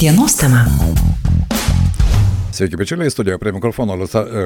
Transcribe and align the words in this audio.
Dienos 0.00 0.34
tema. 0.34 0.66
Sveiki, 2.60 2.76
bičiuliai, 2.76 3.10
studijoje 3.10 3.38
prie 3.38 3.52
mikrofono 3.52 3.94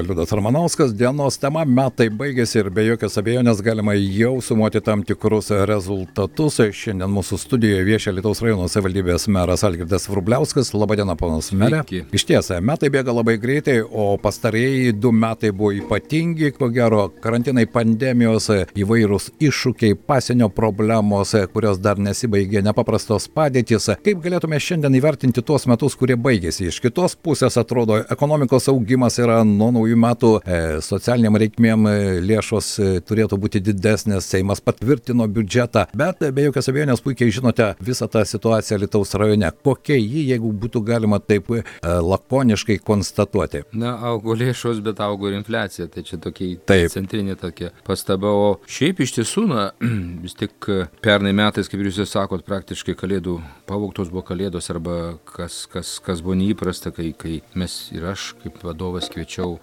Liudas 0.07 0.33
Armanauskas. 0.33 0.93
Dienos 0.95 1.35
tema 1.37 1.65
metai 1.67 2.05
baigėsi 2.07 2.61
ir 2.61 2.69
be 2.71 2.85
jokios 2.85 3.17
abejonės 3.19 3.59
galima 3.59 3.91
jau 3.99 4.37
sumuoti 4.39 4.79
tam 4.79 5.01
tikrus 5.03 5.49
rezultatus. 5.67 6.61
Šiandien 6.79 7.11
mūsų 7.11 7.35
studijoje 7.41 7.81
viešia 7.83 8.13
Lietuvos 8.15 8.39
rajono 8.39 8.69
savivaldybės 8.71 9.27
meras 9.35 9.65
Algirdas 9.67 10.07
Vrubliauskas. 10.07 10.71
Labadiena, 10.71 11.17
ponas 11.19 11.51
merė. 11.51 11.81
Iš 12.15 12.23
tiesą, 12.29 12.61
metai 12.63 12.87
bėga 12.93 13.17
labai 13.17 13.35
greitai, 13.35 13.81
o 13.83 14.05
pastarėjai 14.23 14.95
du 14.95 15.11
metai 15.11 15.51
buvo 15.51 15.73
ypatingi, 15.75 16.53
ko 16.55 16.71
gero, 16.71 17.09
karantinai, 17.19 17.67
pandemijos, 17.67 18.47
įvairūs 18.79 19.33
iššūkiai, 19.43 19.99
pasienio 20.07 20.47
problemos, 20.55 21.35
kurios 21.51 21.83
dar 21.83 21.99
nesibaigė, 21.99 22.63
nepaprastos 22.63 23.27
padėtis. 23.27 23.91
Kaip 24.07 24.23
galėtume 24.23 24.63
šiandien 24.69 24.95
įvertinti 25.03 25.43
tuos 25.43 25.67
metus, 25.67 25.99
kurie 25.99 26.15
baigėsi? 26.15 26.71
Iš 26.71 26.79
kitos 26.87 27.19
pusės 27.19 27.59
atrodo, 27.59 28.04
ekonomikos 28.09 28.67
augimas 28.69 29.17
yra 29.21 29.39
nuo 29.47 29.71
naujų 29.75 29.97
metų, 29.99 30.31
e, 30.41 30.59
socialiniam 30.85 31.37
reikmėm 31.39 31.87
e, 31.89 31.95
lėšos 32.25 32.69
e, 32.79 32.87
turėtų 33.05 33.39
būti 33.41 33.61
didesnės, 33.63 34.27
Seimas 34.35 34.61
patvirtino 34.63 35.27
biudžetą, 35.31 35.85
bet 35.97 36.23
be 36.35 36.47
jokios 36.47 36.69
abejonės 36.71 37.03
puikiai 37.05 37.33
žinote 37.33 37.71
visą 37.83 38.07
tą 38.11 38.23
situaciją 38.27 38.79
Lietuvos 38.81 39.13
rajone. 39.17 39.51
Kokia 39.65 39.97
ji, 39.99 40.25
jeigu 40.31 40.51
būtų 40.63 40.81
galima 40.85 41.19
taip 41.19 41.51
lakoniškai 41.83 42.79
konstatuoti? 42.85 43.63
Na, 43.77 43.95
augo 44.11 44.35
lėšos, 44.37 44.81
bet 44.85 45.01
augo 45.03 45.29
ir 45.29 45.37
infliacija, 45.39 45.87
tai 45.91 46.05
čia 46.07 46.19
tokia 46.21 46.55
Taip. 46.67 46.89
centrinė 46.93 47.37
tokia 47.39 47.71
pastaba. 47.87 48.31
O 48.33 48.47
šiaip 48.69 49.01
iš 49.05 49.15
tiesų, 49.19 49.45
na, 49.51 49.67
vis 50.25 50.37
tik 50.37 50.69
pernai 51.05 51.33
metais, 51.37 51.69
kaip 51.71 51.83
jūs 51.85 52.01
ir 52.03 52.09
sakot, 52.09 52.45
praktiškai 52.47 52.97
kalėdų 52.97 53.37
pavogtos 53.69 54.11
buvo 54.13 54.25
kalėdos 54.27 54.69
arba 54.73 55.15
kas, 55.29 55.63
kas, 55.71 55.97
kas 56.03 56.23
buvo 56.25 56.37
neįprasta, 56.39 56.93
kai, 56.95 57.11
kai 57.17 57.39
mes 57.57 57.84
ir 57.93 58.05
aš 58.11 58.33
kaip 58.41 58.61
vadovas 58.65 59.11
kviečiau 59.13 59.59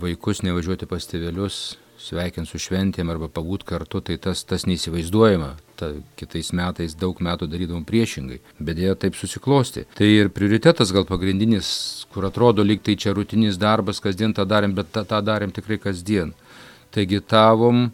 vaikus 0.00 0.42
nevažiuoti 0.44 0.88
pas 0.90 1.06
tėvelius, 1.08 1.76
sveikinti 2.04 2.50
su 2.50 2.60
šventėm 2.60 3.10
arba 3.12 3.28
pabūt 3.32 3.64
kartu, 3.68 4.00
tai 4.04 4.16
tas, 4.20 4.42
tas 4.44 4.66
neįsivaizduojama. 4.68 5.54
Ta, 5.78 5.90
kitais 6.18 6.52
metais 6.54 6.94
daug 6.98 7.18
metų 7.24 7.48
darydavom 7.50 7.84
priešingai, 7.88 8.38
bet 8.60 8.78
dėja 8.78 8.94
taip 9.06 9.16
susiklosti. 9.18 9.86
Tai 9.98 10.06
ir 10.06 10.30
prioritetas 10.34 10.92
gal 10.94 11.06
pagrindinis, 11.08 11.68
kur 12.14 12.28
atrodo 12.28 12.62
lyg 12.66 12.84
tai 12.84 12.94
čia 13.00 13.14
rutininis 13.16 13.58
darbas, 13.58 14.02
kasdien 14.04 14.34
tą 14.36 14.46
darėm, 14.46 14.76
bet 14.76 14.92
tą, 14.94 15.02
tą 15.08 15.22
darėm 15.24 15.54
tikrai 15.54 15.80
kasdien. 15.82 16.34
Taigi 16.94 17.18
tavom, 17.26 17.88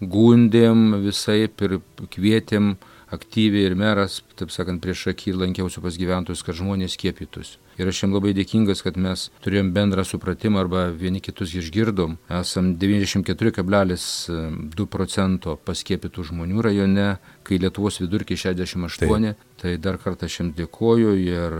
gundėm 0.00 0.98
visai 1.06 1.44
ir 1.46 1.78
kvietėm 2.12 2.74
aktyviai 3.12 3.68
ir 3.70 3.76
meras, 3.78 4.20
taip 4.36 4.52
sakant, 4.52 4.82
prieš 4.82 5.06
akį 5.12 5.36
lankiausi 5.38 5.84
pas 5.84 5.96
gyventojus, 6.00 6.44
kad 6.44 6.58
žmonės 6.58 6.96
skiepytųsi. 6.98 7.61
Ir 7.80 7.88
aš 7.88 8.02
jam 8.04 8.12
labai 8.12 8.34
dėkingas, 8.36 8.84
kad 8.84 9.00
mes 9.00 9.30
turėjom 9.44 9.72
bendrą 9.72 10.04
supratimą 10.04 10.60
arba 10.60 10.92
vieni 10.92 11.20
kitus 11.24 11.54
išgirdom. 11.56 12.18
Esam 12.40 12.74
94,2 12.80 14.86
procento 14.92 15.56
paskiepytų 15.66 16.20
žmonių 16.32 16.58
rajone, 16.68 17.08
kai 17.46 17.56
Lietuvos 17.62 18.00
vidurkiai 18.02 18.38
68. 18.40 19.32
Taip. 19.32 19.36
Tai 19.62 19.72
dar 19.78 19.96
kartą 20.02 20.26
aš 20.28 20.34
jums 20.40 20.54
dėkoju 20.58 21.10
ir 21.22 21.50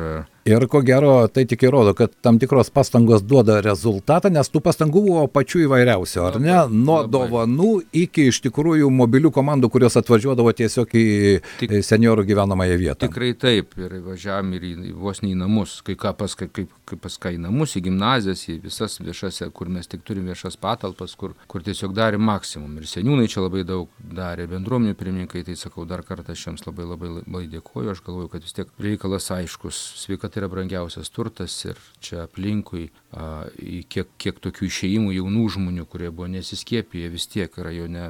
Ir 0.45 0.65
ko 0.67 0.81
gero, 0.83 1.29
tai 1.31 1.45
tik 1.47 1.63
įrodo, 1.69 1.93
kad 1.95 2.11
tam 2.19 2.41
tikros 2.43 2.67
pastangos 2.75 3.23
duoda 3.23 3.61
rezultatą, 3.63 4.27
nes 4.33 4.49
tų 4.51 4.59
pastangų 4.65 5.03
buvo 5.05 5.27
pačių 5.31 5.61
įvairiausių, 5.69 6.23
ar 6.27 6.39
ne? 6.43 6.57
Nuo 6.73 7.05
dovanų 7.07 7.69
iki 7.95 8.25
iš 8.33 8.41
tikrųjų 8.49 8.89
mobilių 8.91 9.31
komandų, 9.35 9.71
kurios 9.71 9.95
atvažiuodavo 10.01 10.51
tiesiog 10.59 10.97
į 10.99 11.77
seniorų 11.87 12.25
gyvenamąją 12.27 12.79
vietą. 12.81 13.07
Tikrai 13.07 13.37
taip, 13.39 13.77
ir 13.79 13.95
važiavam 14.03 14.51
ir 14.59 14.67
į, 14.67 14.73
vos 14.99 15.23
ne 15.23 15.31
į 15.31 15.37
namus, 15.45 15.77
kai 15.87 15.95
ką 16.01 16.11
pas, 16.19 16.35
kaip, 16.35 16.75
kaip 16.91 17.03
pas 17.07 17.21
ką 17.23 17.37
į 17.37 17.39
namus, 17.45 17.77
į 17.79 17.85
gimnazijas, 17.87 18.43
į 18.51 18.59
visas 18.67 18.99
viešas, 18.99 19.45
kur 19.55 19.71
mes 19.71 19.87
tik 19.87 20.03
turime 20.03 20.35
viešas 20.35 20.59
patalpas, 20.59 21.15
kur, 21.15 21.37
kur 21.47 21.63
tiesiog 21.63 21.95
darė 21.95 22.19
maksimum. 22.19 22.81
Ir 22.83 22.91
seniūnai 22.91 23.31
čia 23.31 23.45
labai 23.47 23.63
daug 23.69 23.95
darė, 24.03 24.49
bendruomenių 24.51 24.99
pirmininkai, 24.99 25.47
tai 25.47 25.55
sakau 25.61 25.87
dar 25.87 26.03
kartą 26.03 26.35
aš 26.35 26.49
jiems 26.49 26.67
labai 26.67 26.91
labai, 26.91 27.15
labai 27.21 27.47
dėkoju, 27.55 27.95
aš 27.95 28.03
galvoju, 28.11 28.35
kad 28.35 28.43
vis 28.43 28.59
tiek 28.59 28.77
reikalas 28.83 29.31
aiškus, 29.39 29.79
sveikata 30.03 30.32
yra 30.39 30.49
brangiausias 30.53 31.11
turtas 31.13 31.55
ir 31.65 31.79
čia 32.03 32.25
aplinkui, 32.27 32.89
a, 33.13 33.47
kiek, 33.93 34.11
kiek 34.21 34.41
tokių 34.43 34.69
išėjimų 34.69 35.15
jaunų 35.17 35.45
žmonių, 35.57 35.87
kurie 35.91 36.11
buvo 36.11 36.31
nesiskiepiję, 36.33 37.11
vis 37.13 37.29
tiek 37.31 37.57
rajone, 37.59 38.07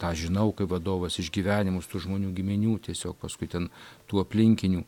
tą 0.00 0.12
žinau 0.18 0.50
kaip 0.56 0.72
vadovas, 0.74 1.18
išgyvenimus 1.22 1.90
tų 1.90 2.04
žmonių 2.06 2.34
giminių, 2.36 2.78
tiesiog 2.88 3.18
paskui 3.22 3.50
ten 3.50 3.70
tų 4.10 4.24
aplinkinių. 4.24 4.84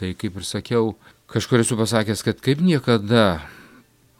Tai 0.00 0.12
kaip 0.16 0.38
ir 0.40 0.46
sakiau, 0.48 0.94
kažkur 1.30 1.64
esu 1.64 1.76
pasakęs, 1.76 2.22
kad 2.24 2.38
kaip 2.44 2.62
niekada 2.64 3.42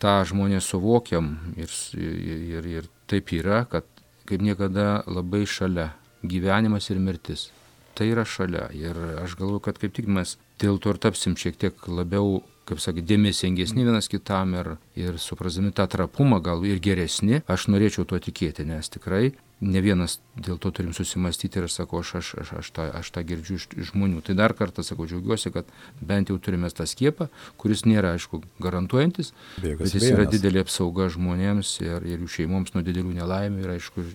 tą 0.01 0.19
žmonės 0.29 0.69
suvokiam 0.73 1.35
ir, 1.61 1.73
ir, 1.97 2.69
ir 2.69 2.91
taip 3.11 3.33
yra, 3.37 3.63
kad 3.69 3.87
kaip 4.29 4.43
niekada 4.45 5.03
labai 5.09 5.47
šalia 5.49 5.91
gyvenimas 6.23 6.91
ir 6.93 7.01
mirtis. 7.03 7.49
Tai 7.97 8.07
yra 8.09 8.25
šalia 8.25 8.69
ir 8.77 8.97
aš 9.25 9.37
galvoju, 9.41 9.65
kad 9.65 9.81
kaip 9.81 9.93
tik 9.97 10.09
mes 10.09 10.37
dėl 10.61 10.81
to 10.81 10.95
ir 10.95 11.01
tapsim 11.03 11.37
šiek 11.39 11.59
tiek 11.61 11.87
labiau, 11.89 12.41
kaip 12.69 12.81
sakė, 12.83 13.03
dėmesingesni 13.07 13.85
vienas 13.87 14.11
kitam 14.11 14.55
ir, 14.59 14.75
ir 14.99 15.19
suprasdami 15.19 15.73
tą 15.75 15.89
trapumą 15.91 16.41
gal 16.45 16.63
ir 16.69 16.81
geresni, 16.83 17.43
aš 17.51 17.69
norėčiau 17.73 18.07
tuo 18.07 18.21
tikėti, 18.23 18.67
nes 18.69 18.93
tikrai 18.93 19.33
ne 19.61 19.81
vienas 19.85 20.19
dėl 20.41 20.57
to 20.61 20.71
turim 20.73 20.95
susimastyti 20.97 21.61
ir 21.61 21.69
sakau, 21.73 22.01
aš, 22.01 22.15
aš, 22.21 22.31
aš, 22.43 22.53
aš, 22.61 22.71
tą, 22.77 22.87
aš 22.97 23.11
tą 23.13 23.25
girdžiu 23.29 23.59
iš, 23.59 23.67
žmonių. 23.91 24.23
Tai 24.25 24.37
dar 24.39 24.55
kartą 24.57 24.85
sakau, 24.87 25.09
džiaugiuosi, 25.09 25.53
kad 25.53 25.69
bent 26.01 26.33
jau 26.33 26.39
turime 26.41 26.71
tą 26.73 26.87
skiepą, 26.89 27.29
kuris 27.61 27.85
nėra, 27.89 28.15
aišku, 28.17 28.43
garantuojantis, 28.63 29.35
jokios 29.61 29.83
bet 29.83 29.97
jis 29.99 30.09
yra 30.09 30.23
abejonės. 30.23 30.35
didelė 30.37 30.65
apsauga 30.65 31.11
žmonėms 31.13 31.77
ir, 31.85 32.09
ir 32.09 32.25
jų 32.25 32.35
šeimoms 32.39 32.77
nuo 32.77 32.85
didelių 32.87 33.19
nelaimių 33.21 33.67
ir, 33.67 33.75
aišku, 33.77 34.07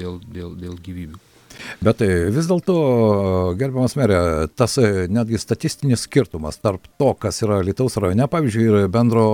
dėl, 0.00 0.20
dėl, 0.24 0.56
dėl 0.64 0.80
gyvybių. 0.80 1.20
Bet 1.84 2.02
e, 2.04 2.10
vis 2.34 2.48
dėlto, 2.50 2.76
gerbiamas 3.60 3.96
merė, 3.98 4.18
tas 4.56 4.76
e, 4.80 5.06
netgi 5.12 5.40
statistinis 5.40 6.06
skirtumas 6.08 6.60
tarp 6.62 6.88
to, 7.00 7.12
kas 7.20 7.42
yra 7.46 7.62
Lietuvos 7.66 7.98
rajone, 8.02 8.28
pavyzdžiui, 8.32 8.66
ir 8.66 8.92
bendro 8.92 9.26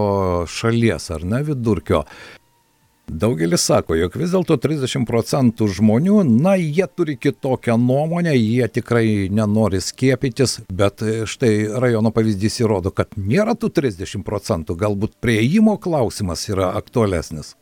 šalies 0.50 1.10
ar 1.14 1.26
ne 1.28 1.42
vidurkio. 1.46 2.04
Daugelis 3.12 3.64
sako, 3.66 3.96
jog 3.98 4.14
vis 4.16 4.30
dėlto 4.32 4.56
30 4.62 5.04
procentų 5.08 5.66
žmonių, 5.76 6.22
na, 6.24 6.54
jie 6.56 6.86
turi 6.86 7.18
kitokią 7.20 7.74
nuomonę, 7.76 8.32
jie 8.38 8.68
tikrai 8.72 9.28
nenori 9.28 9.82
skiepytis, 9.84 10.60
bet 10.72 11.02
e, 11.04 11.24
štai 11.28 11.52
rajono 11.82 12.14
pavyzdys 12.14 12.62
įrodo, 12.62 12.94
kad 12.94 13.12
nėra 13.18 13.56
tų 13.58 13.72
30 13.82 14.24
procentų, 14.24 14.78
galbūt 14.80 15.18
prieimo 15.20 15.76
klausimas 15.82 16.46
yra 16.48 16.72
aktualesnis. 16.78 17.56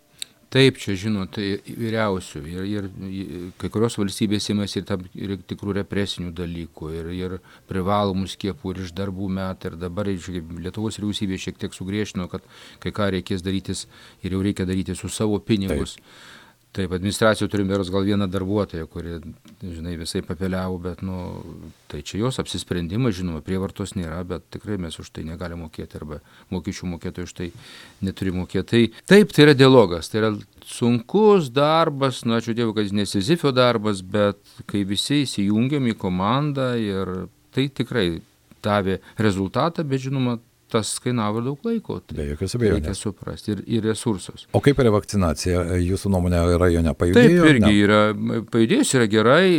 Taip, 0.51 0.81
čia 0.83 0.97
žinot, 0.99 1.37
įvairiausių. 1.39 2.41
Ir, 2.51 2.65
ir, 2.67 2.87
ir 3.07 3.43
kai 3.61 3.69
kurios 3.71 3.95
valstybės 4.01 4.49
įmasi 4.51 4.83
tam 4.89 5.05
ir 5.15 5.37
tikrų 5.47 5.77
represinių 5.79 6.33
dalykų, 6.35 6.89
ir, 6.99 7.11
ir 7.15 7.37
privalomų 7.71 8.27
skiepų, 8.33 8.73
ir 8.75 8.81
iš 8.89 8.91
darbų 8.99 9.29
metų. 9.37 9.71
Ir 9.71 9.79
dabar 9.85 10.11
žiūrėk, 10.11 10.51
Lietuvos 10.67 10.99
vyriausybė 10.99 11.39
šiek 11.39 11.61
tiek 11.63 11.77
sugriešino, 11.77 12.27
kad 12.33 12.43
kai 12.83 12.91
ką 12.97 13.13
reikės 13.15 13.47
darytis 13.47 13.85
ir 14.27 14.35
jau 14.35 14.43
reikia 14.43 14.67
daryti 14.67 14.99
su 14.99 15.13
savo 15.13 15.39
pinigus. 15.39 15.95
Taip. 16.01 16.40
Taip, 16.71 16.93
administracijoje 16.95 17.51
turime 17.51 17.73
beros 17.73 17.89
gal 17.91 18.05
vieną 18.07 18.29
darbuotoją, 18.31 18.87
kuri, 18.87 19.17
žinai, 19.59 19.97
visai 19.99 20.21
papeliavo, 20.23 20.77
bet, 20.79 21.01
nu, 21.03 21.17
tai 21.91 21.99
čia 22.07 22.21
jos 22.21 22.39
apsisprendimas, 22.39 23.17
žinoma, 23.19 23.41
prievartos 23.43 23.97
nėra, 23.99 24.21
bet 24.23 24.45
tikrai 24.55 24.77
mes 24.79 24.95
už 25.03 25.09
tai 25.11 25.25
negalime 25.27 25.65
mokėti 25.65 25.99
arba 25.99 26.21
mokesčių 26.55 26.93
mokėtojai 26.93 27.27
už 27.27 27.35
tai 27.41 27.49
neturi 28.07 28.35
mokėti. 28.37 28.71
Tai 28.71 29.03
taip, 29.11 29.35
tai 29.35 29.49
yra 29.49 29.57
dialogas, 29.59 30.13
tai 30.13 30.23
yra 30.23 30.31
sunkus 30.63 31.51
darbas, 31.51 32.23
nu, 32.23 32.37
ačiū 32.39 32.55
Dievui, 32.55 32.77
kad 32.77 32.87
jis 32.87 32.95
nesizifio 33.01 33.51
darbas, 33.51 34.05
bet 34.07 34.39
kai 34.71 34.85
visi 34.87 35.25
įsijungiam 35.25 35.91
į 35.91 35.97
komandą 35.99 36.77
ir 36.79 37.17
tai 37.51 37.67
tikrai 37.67 38.21
davė 38.63 39.01
rezultatą, 39.19 39.83
bet 39.83 40.07
žinoma, 40.07 40.39
tas 40.73 40.93
kainavo 41.03 41.43
daug 41.45 41.65
laiko. 41.67 41.99
Tai 42.01 42.17
Be 42.19 42.29
jokios 42.31 42.55
reikia 42.57 42.77
abejonės. 42.79 43.03
suprasti 43.05 43.55
ir, 43.57 43.63
ir 43.67 43.87
resursus. 43.91 44.47
O 44.57 44.63
kaip 44.65 44.79
yra 44.83 44.93
vakcinacija, 44.95 45.65
jūsų 45.83 46.13
nuomonė 46.15 46.43
rajone 46.61 46.93
Taip, 46.93 47.01
pajudėjo? 47.03 47.43
ar 47.45 47.51
irgi 47.55 47.65
ne? 47.67 47.73
yra, 47.85 48.01
pajudėjus 48.53 48.95
yra 48.99 49.09
gerai, 49.11 49.51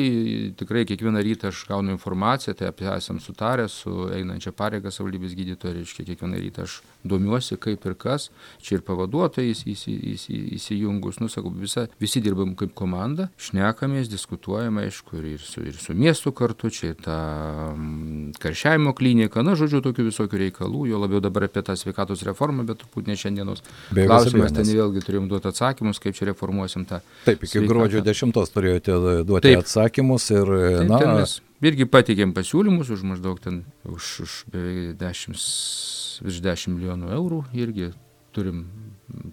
tikrai 0.59 0.85
kiekvieną 0.89 1.23
rytą 1.27 1.51
aš 1.51 1.63
gaunu 1.69 1.93
informaciją, 1.95 2.55
tai 2.59 2.69
apie 2.71 2.89
esam 2.95 3.19
sutarę 3.23 3.67
su 3.71 4.07
einančia 4.13 4.53
pareiga 4.55 4.91
savivaldybės 4.91 5.35
gydytoja, 5.37 5.75
reiškia 5.79 6.07
kiekvieną 6.11 6.41
rytą 6.45 6.65
aš 6.67 6.79
domiuosi 7.07 7.57
kaip 7.61 7.85
ir 7.89 7.95
kas, 7.99 8.29
čia 8.61 8.77
ir 8.77 8.83
pavaduotojai 8.85 9.51
įsi, 9.51 9.71
įsi, 9.73 9.95
įsi, 10.13 10.37
įsijungus, 10.57 11.19
nu 11.21 11.29
sakau, 11.31 11.51
visa, 11.57 11.87
visi 12.01 12.21
dirbam 12.23 12.53
kaip 12.59 12.73
komanda, 12.77 13.29
šnekamės, 13.41 14.09
diskutuojame, 14.11 14.85
aišku, 14.87 15.17
ir, 15.19 15.29
ir, 15.35 15.41
su, 15.45 15.63
ir 15.65 15.77
su 15.81 15.95
miestu 15.97 16.33
kartu, 16.37 16.69
čia 16.73 16.91
ir 16.93 16.99
ta 17.01 17.17
mm, 17.73 18.37
karšiavimo 18.41 18.93
klinika, 18.97 19.43
na, 19.45 19.55
žodžiu, 19.59 19.81
tokių 19.85 20.07
visokių 20.11 20.43
reikalų, 20.45 20.85
jo 20.91 21.00
labiau 21.01 21.21
dabar 21.23 21.47
apie 21.47 21.63
tą 21.65 21.75
sveikatos 21.79 22.23
reformą, 22.27 22.65
bet 22.69 22.81
turbūt 22.83 23.09
ne 23.09 23.17
šiandienos 23.19 23.63
klausimas, 23.91 24.53
ten 24.55 24.67
vėlgi 24.69 25.03
turėjom 25.05 25.29
duoti 25.31 25.51
atsakymus, 25.51 26.01
kaip 26.03 26.17
čia 26.17 26.29
reformuosim 26.31 26.85
tą. 26.89 27.01
Taip, 27.25 27.41
iki 27.41 27.57
sveikatą. 27.57 27.71
gruodžio 27.73 28.03
10 28.05 28.53
turėjote 28.55 28.99
duoti 29.27 29.49
Taip. 29.49 29.65
atsakymus 29.65 30.29
ir, 30.33 30.53
Taip, 30.81 30.93
na. 30.93 31.01
Mes 31.21 31.39
irgi 31.65 31.87
pateikėm 31.89 32.35
pasiūlymus 32.37 32.93
už 32.93 33.03
maždaug 33.07 33.41
ten, 33.41 33.63
už, 33.85 34.13
už 34.25 34.37
beveik 34.53 34.95
10, 35.01 35.43
virš 36.25 36.41
10 36.47 36.73
milijonų 36.77 37.11
eurų 37.17 37.43
irgi 37.57 37.91
turim, 38.35 38.65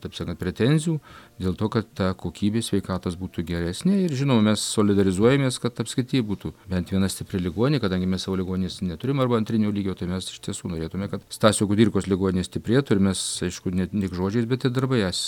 taip 0.03 0.17
sakant, 0.17 0.39
pretenzijų 0.41 0.99
dėl 1.43 1.57
to, 1.59 1.69
kad 1.73 1.89
ta 1.97 2.13
kokybė 2.19 2.63
sveikatos 2.65 3.17
būtų 3.21 3.45
geresnė 3.49 4.03
ir 4.05 4.15
žinoma, 4.19 4.51
mes 4.51 4.63
solidarizuojamės, 4.75 5.61
kad 5.63 5.79
apskritai 5.83 6.23
būtų 6.27 6.53
bent 6.71 6.93
viena 6.93 7.09
stipri 7.13 7.41
ligonė, 7.43 7.81
kadangi 7.83 8.09
mes 8.11 8.27
savo 8.27 8.39
ligonės 8.41 8.81
neturim 8.83 9.23
arba 9.23 9.39
antrinio 9.39 9.73
lygio, 9.75 9.95
tai 9.99 10.11
mes 10.11 10.29
iš 10.33 10.41
tiesų 10.49 10.73
norėtume, 10.75 11.11
kad 11.13 11.25
Stasio 11.33 11.69
Kudirkos 11.71 12.09
ligonė 12.11 12.45
stiprėtų 12.47 12.97
ir 12.97 13.05
mes, 13.11 13.23
aišku, 13.47 13.73
ne 13.75 13.89
tik 13.91 14.17
žodžiais, 14.19 14.49
bet 14.51 14.67
ir 14.67 14.75
darbai 14.75 15.03
jas 15.03 15.21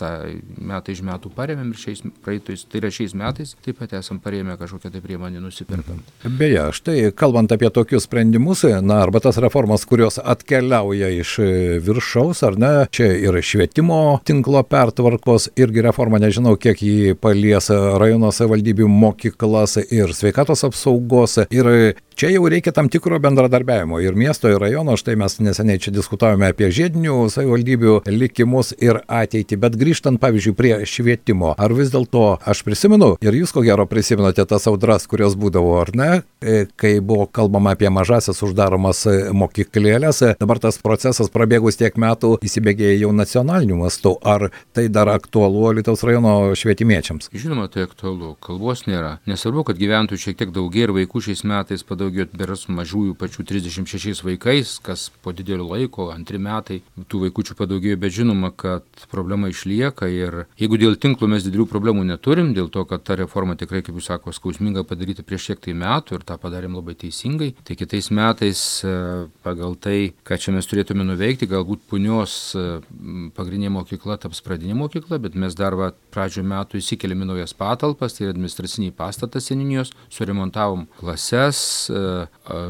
tą 0.00 0.12
metai 0.56 0.94
iš 0.96 1.02
metų 1.06 1.32
paremėm 1.36 1.72
ir 1.74 1.82
šiais 1.82 2.04
praeitais, 2.24 2.64
tai 2.70 2.82
yra 2.82 2.92
šiais 2.94 3.16
metais 3.18 3.56
taip 3.64 3.80
pat 3.80 3.94
esam 3.98 4.20
paremę 4.22 4.56
kažkokią 4.60 4.92
tai 4.94 5.02
priemonę 5.04 5.42
nusipirkant. 5.42 6.14
Beje, 6.38 6.66
štai 6.76 6.98
kalbant 7.16 7.52
apie 7.54 7.70
tokius 7.74 8.06
sprendimus, 8.08 8.64
na 8.84 9.00
arba 9.04 9.22
tas 9.22 9.38
reformas, 9.42 9.86
kurios 9.88 10.20
atkeliauja 10.20 11.10
iš 11.20 11.36
viršaus, 11.86 12.42
ar 12.46 12.58
ne, 12.60 12.72
čia 12.92 13.10
ir 13.18 13.38
švietimo 13.44 14.20
tinklo 14.26 14.62
pertvarkos, 14.66 15.39
mokyklos 15.40 15.48
irgi 15.56 15.82
reforma, 15.82 16.18
nežinau, 16.18 16.56
kiek 16.56 16.80
jį 16.82 17.14
palies 17.20 17.70
rajono 17.70 18.30
savivaldybių 18.32 18.88
mokyklas 18.88 19.78
ir 19.90 20.12
sveikatos 20.12 20.64
apsaugos. 20.64 21.38
Ir 21.50 21.96
čia 22.20 22.28
jau 22.34 22.48
reikia 22.48 22.72
tam 22.72 22.88
tikro 22.92 23.18
bendradarbiavimo 23.18 24.00
ir 24.04 24.12
miesto, 24.14 24.50
ir 24.52 24.60
rajono. 24.60 24.92
Štai 25.00 25.14
mes 25.16 25.38
neseniai 25.40 25.80
čia 25.80 25.92
diskutavome 25.94 26.50
apie 26.52 26.68
žiedinių 26.68 27.14
savivaldybių 27.32 27.94
likimus 28.12 28.74
ir 28.76 28.98
ateitį. 29.08 29.56
Bet 29.62 29.78
grįžtant, 29.80 30.20
pavyzdžiui, 30.20 30.52
prie 30.58 30.74
švietimo, 30.84 31.54
ar 31.56 31.72
vis 31.72 31.88
dėlto 31.94 32.24
aš 32.44 32.60
prisimenu, 32.66 33.14
ir 33.24 33.38
jūs 33.38 33.54
ko 33.56 33.62
gero 33.64 33.86
prisimenate 33.88 34.44
tas 34.50 34.68
audras, 34.68 35.06
kurios 35.08 35.36
būdavo, 35.40 35.70
ar 35.80 35.92
ne, 35.96 36.10
e, 36.44 36.66
kai 36.76 36.98
buvo 37.00 37.24
kalbama 37.24 37.72
apie 37.72 37.88
mažasias 37.88 38.42
uždaromas 38.44 39.00
mokyklėlės. 39.40 40.20
Dabar 40.42 40.60
tas 40.60 40.76
procesas 40.84 41.32
prabėgus 41.32 41.80
tiek 41.80 41.96
metų 41.96 42.34
įsibėgėja 42.44 43.00
jau 43.00 43.14
nacionaliniu 43.16 43.80
mastu. 43.80 44.12
Ar 44.20 44.50
tai 44.76 44.90
dar 44.92 45.08
aktualu? 45.14 45.70
Lietuvos 45.78 46.04
rajono 46.04 46.52
švietimiečiams? 46.52 47.32
Žinoma, 47.32 47.70
tai 47.72 47.88
aktualu. 47.88 48.34
Kalbos 48.44 48.84
nėra. 48.90 49.16
Nesvarbu, 49.30 49.70
kad 49.70 49.80
gyventojų 49.80 50.26
šiek 50.26 50.40
tiek 50.44 50.52
daugiau 50.52 50.90
ir 50.90 50.96
vaikų 51.00 51.24
šiais 51.30 51.46
metais 51.48 51.86
padaugėjo 51.86 52.09
beras 52.32 52.66
mažųjų 52.68 53.14
pačių 53.18 53.44
36 53.48 54.24
vaikais, 54.26 54.76
kas 54.84 55.08
po 55.22 55.34
didelio 55.36 55.66
laiko, 55.68 56.10
antri 56.14 56.40
metai 56.42 56.80
tų 57.10 57.24
vaikųčių 57.26 57.56
padaugėjo, 57.58 57.98
bet 58.00 58.16
žinoma, 58.16 58.52
kad 58.56 58.84
problema 59.12 59.50
išlieka 59.50 60.08
ir 60.10 60.44
jeigu 60.60 60.78
dėl 60.80 60.96
tinklų 61.00 61.30
mes 61.34 61.46
didelių 61.46 61.66
problemų 61.70 62.04
neturim, 62.08 62.52
dėl 62.56 62.70
to, 62.72 62.84
kad 62.88 63.04
ta 63.06 63.16
reforma 63.18 63.56
tikrai, 63.58 63.82
kaip 63.86 63.98
jūs 63.98 64.10
sako, 64.10 64.34
skausminga 64.36 64.84
padaryta 64.88 65.24
prieš 65.26 65.50
šiek 65.50 65.62
tai 65.66 65.74
metų 65.78 66.18
ir 66.18 66.26
tą 66.28 66.36
padarėm 66.40 66.76
labai 66.78 66.96
teisingai, 67.00 67.52
tai 67.66 67.76
kitais 67.78 68.10
metais 68.14 68.62
e, 68.84 68.94
pagal 69.44 69.76
tai, 69.80 70.12
ką 70.26 70.38
čia 70.40 70.54
mes 70.54 70.68
turėtume 70.70 71.06
nuveikti, 71.06 71.48
galbūt 71.50 71.84
punios 71.90 72.36
e, 72.58 72.66
pagrindinė 73.36 73.72
mokykla 73.78 74.18
taps 74.22 74.42
pradinė 74.44 74.76
mokykla, 74.78 75.20
bet 75.22 75.38
mes 75.38 75.56
dar 75.58 75.76
va, 75.78 75.90
pradžio 76.14 76.44
metų 76.46 76.80
įsikėlėme 76.80 77.28
naujas 77.28 77.54
patalpas, 77.56 78.16
tai 78.16 78.30
administraciniai 78.30 78.94
pastatas 78.96 79.48
seninijos, 79.50 79.92
suremontavom 80.12 80.86
klases, 81.00 81.62
e, 81.90 81.99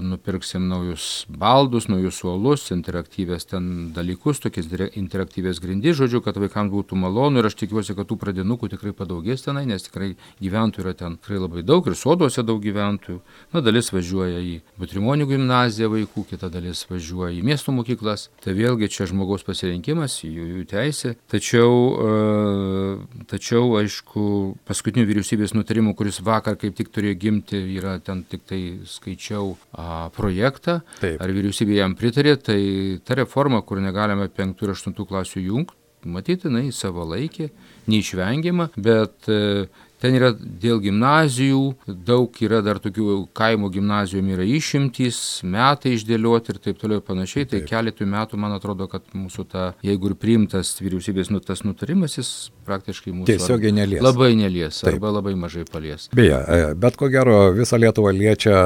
nupirksim 0.04 0.66
naujus 0.70 1.24
baldus, 1.28 1.88
naujus 1.90 2.20
suolus, 2.20 2.68
interaktyvės 2.74 3.48
ten 3.50 3.64
dalykus, 3.96 4.42
tokias 4.44 4.68
interaktyvės 4.98 5.60
grindys, 5.62 5.98
žodžiu, 6.00 6.22
kad 6.24 6.38
vaikams 6.40 6.72
būtų 6.72 6.98
malonu 7.00 7.40
ir 7.40 7.50
aš 7.50 7.58
tikiuosi, 7.62 7.96
kad 7.98 8.08
tų 8.10 8.18
pradinukų 8.20 8.70
tikrai 8.74 8.94
padaugės 8.96 9.46
tenai, 9.46 9.66
nes 9.70 9.86
tikrai 9.86 10.12
gyventojų 10.42 10.86
yra 10.86 10.94
ten 10.96 11.18
tikrai 11.20 11.40
labai 11.42 11.64
daug 11.66 11.86
ir 11.88 11.98
soduose 11.98 12.44
daug 12.46 12.62
gyventojų. 12.64 13.20
Na, 13.54 13.64
dalis 13.64 13.92
važiuoja 13.94 14.40
į 14.44 14.56
Butrimonių 14.80 15.28
gimnaziją 15.30 15.90
vaikų, 15.92 16.26
kita 16.32 16.50
dalis 16.52 16.84
važiuoja 16.90 17.34
į 17.36 17.44
miesto 17.46 17.74
mokyklas. 17.74 18.28
Tai 18.44 18.54
vėlgi 18.56 18.90
čia 18.92 19.08
žmogaus 19.10 19.44
pasirinkimas, 19.46 20.20
jų, 20.24 20.46
jų 20.56 20.66
teisė. 20.70 21.14
Tačiau 21.30 21.70
uh, 21.90 23.00
Tačiau, 23.30 23.76
aišku, 23.78 24.22
paskutinių 24.68 25.06
vyriausybės 25.08 25.54
nutarimų, 25.54 25.94
kuris 25.98 26.20
vakar 26.24 26.56
kaip 26.60 26.76
tik 26.78 26.90
turėjo 26.94 27.18
gimti, 27.20 27.60
yra 27.76 27.98
ten 28.02 28.22
tik 28.26 28.44
tai 28.48 28.60
skaičiau 29.10 29.56
a, 29.72 30.10
projektą. 30.14 30.80
Taip. 31.00 31.20
Ar 31.20 31.32
vyriausybė 31.34 31.80
jam 31.80 31.94
pritarė, 31.98 32.36
tai 32.38 33.00
ta 33.04 33.14
reforma, 33.18 33.62
kur 33.62 33.80
negalime 33.80 34.28
5 34.28 34.62
ir 34.62 34.74
8 34.74 34.94
klasių 35.06 35.42
jungti, 35.42 35.74
matyti, 36.04 36.48
jinai 36.48 36.70
savo 36.72 37.04
laikė, 37.04 37.50
neišvengiama, 37.90 38.70
bet 38.76 39.28
e, 39.28 39.68
Ten 40.00 40.16
yra 40.16 40.30
dėl 40.32 40.80
gimnazijų, 40.80 41.60
daug 42.08 42.36
yra 42.40 42.62
dar 42.64 42.80
tokių 42.80 43.26
kaimo 43.36 43.68
gimnazijom 43.72 44.30
yra 44.32 44.46
išimtys, 44.48 45.18
metai 45.44 45.92
išdėlioti 45.98 46.54
ir 46.54 46.60
taip 46.64 46.78
toliau 46.80 47.02
ir 47.02 47.04
panašiai. 47.04 47.48
Tai 47.50 47.60
keletų 47.68 48.08
metų, 48.08 48.38
man 48.40 48.54
atrodo, 48.56 48.88
kad 48.88 49.04
mūsų 49.12 49.44
ta, 49.52 49.66
jeigu 49.84 50.08
ir 50.12 50.16
priimtas 50.20 50.72
vyriausybės 50.80 51.28
nu, 51.34 51.42
tas 51.44 51.60
nutarimas, 51.66 52.16
jis 52.16 52.30
praktiškai 52.64 53.12
mūsų 53.12 53.28
tiesiogiai 53.34 53.74
nelies. 53.76 54.00
Labai 54.04 54.30
nelies 54.38 54.80
taip. 54.80 54.94
arba 54.94 55.12
labai 55.18 55.34
mažai 55.36 55.66
palies. 55.68 56.08
Beje, 56.16 56.38
e, 56.40 56.72
bet 56.80 56.96
ko 56.96 57.10
gero 57.12 57.50
visą 57.56 57.76
Lietuvą 57.80 58.14
liečia 58.16 58.56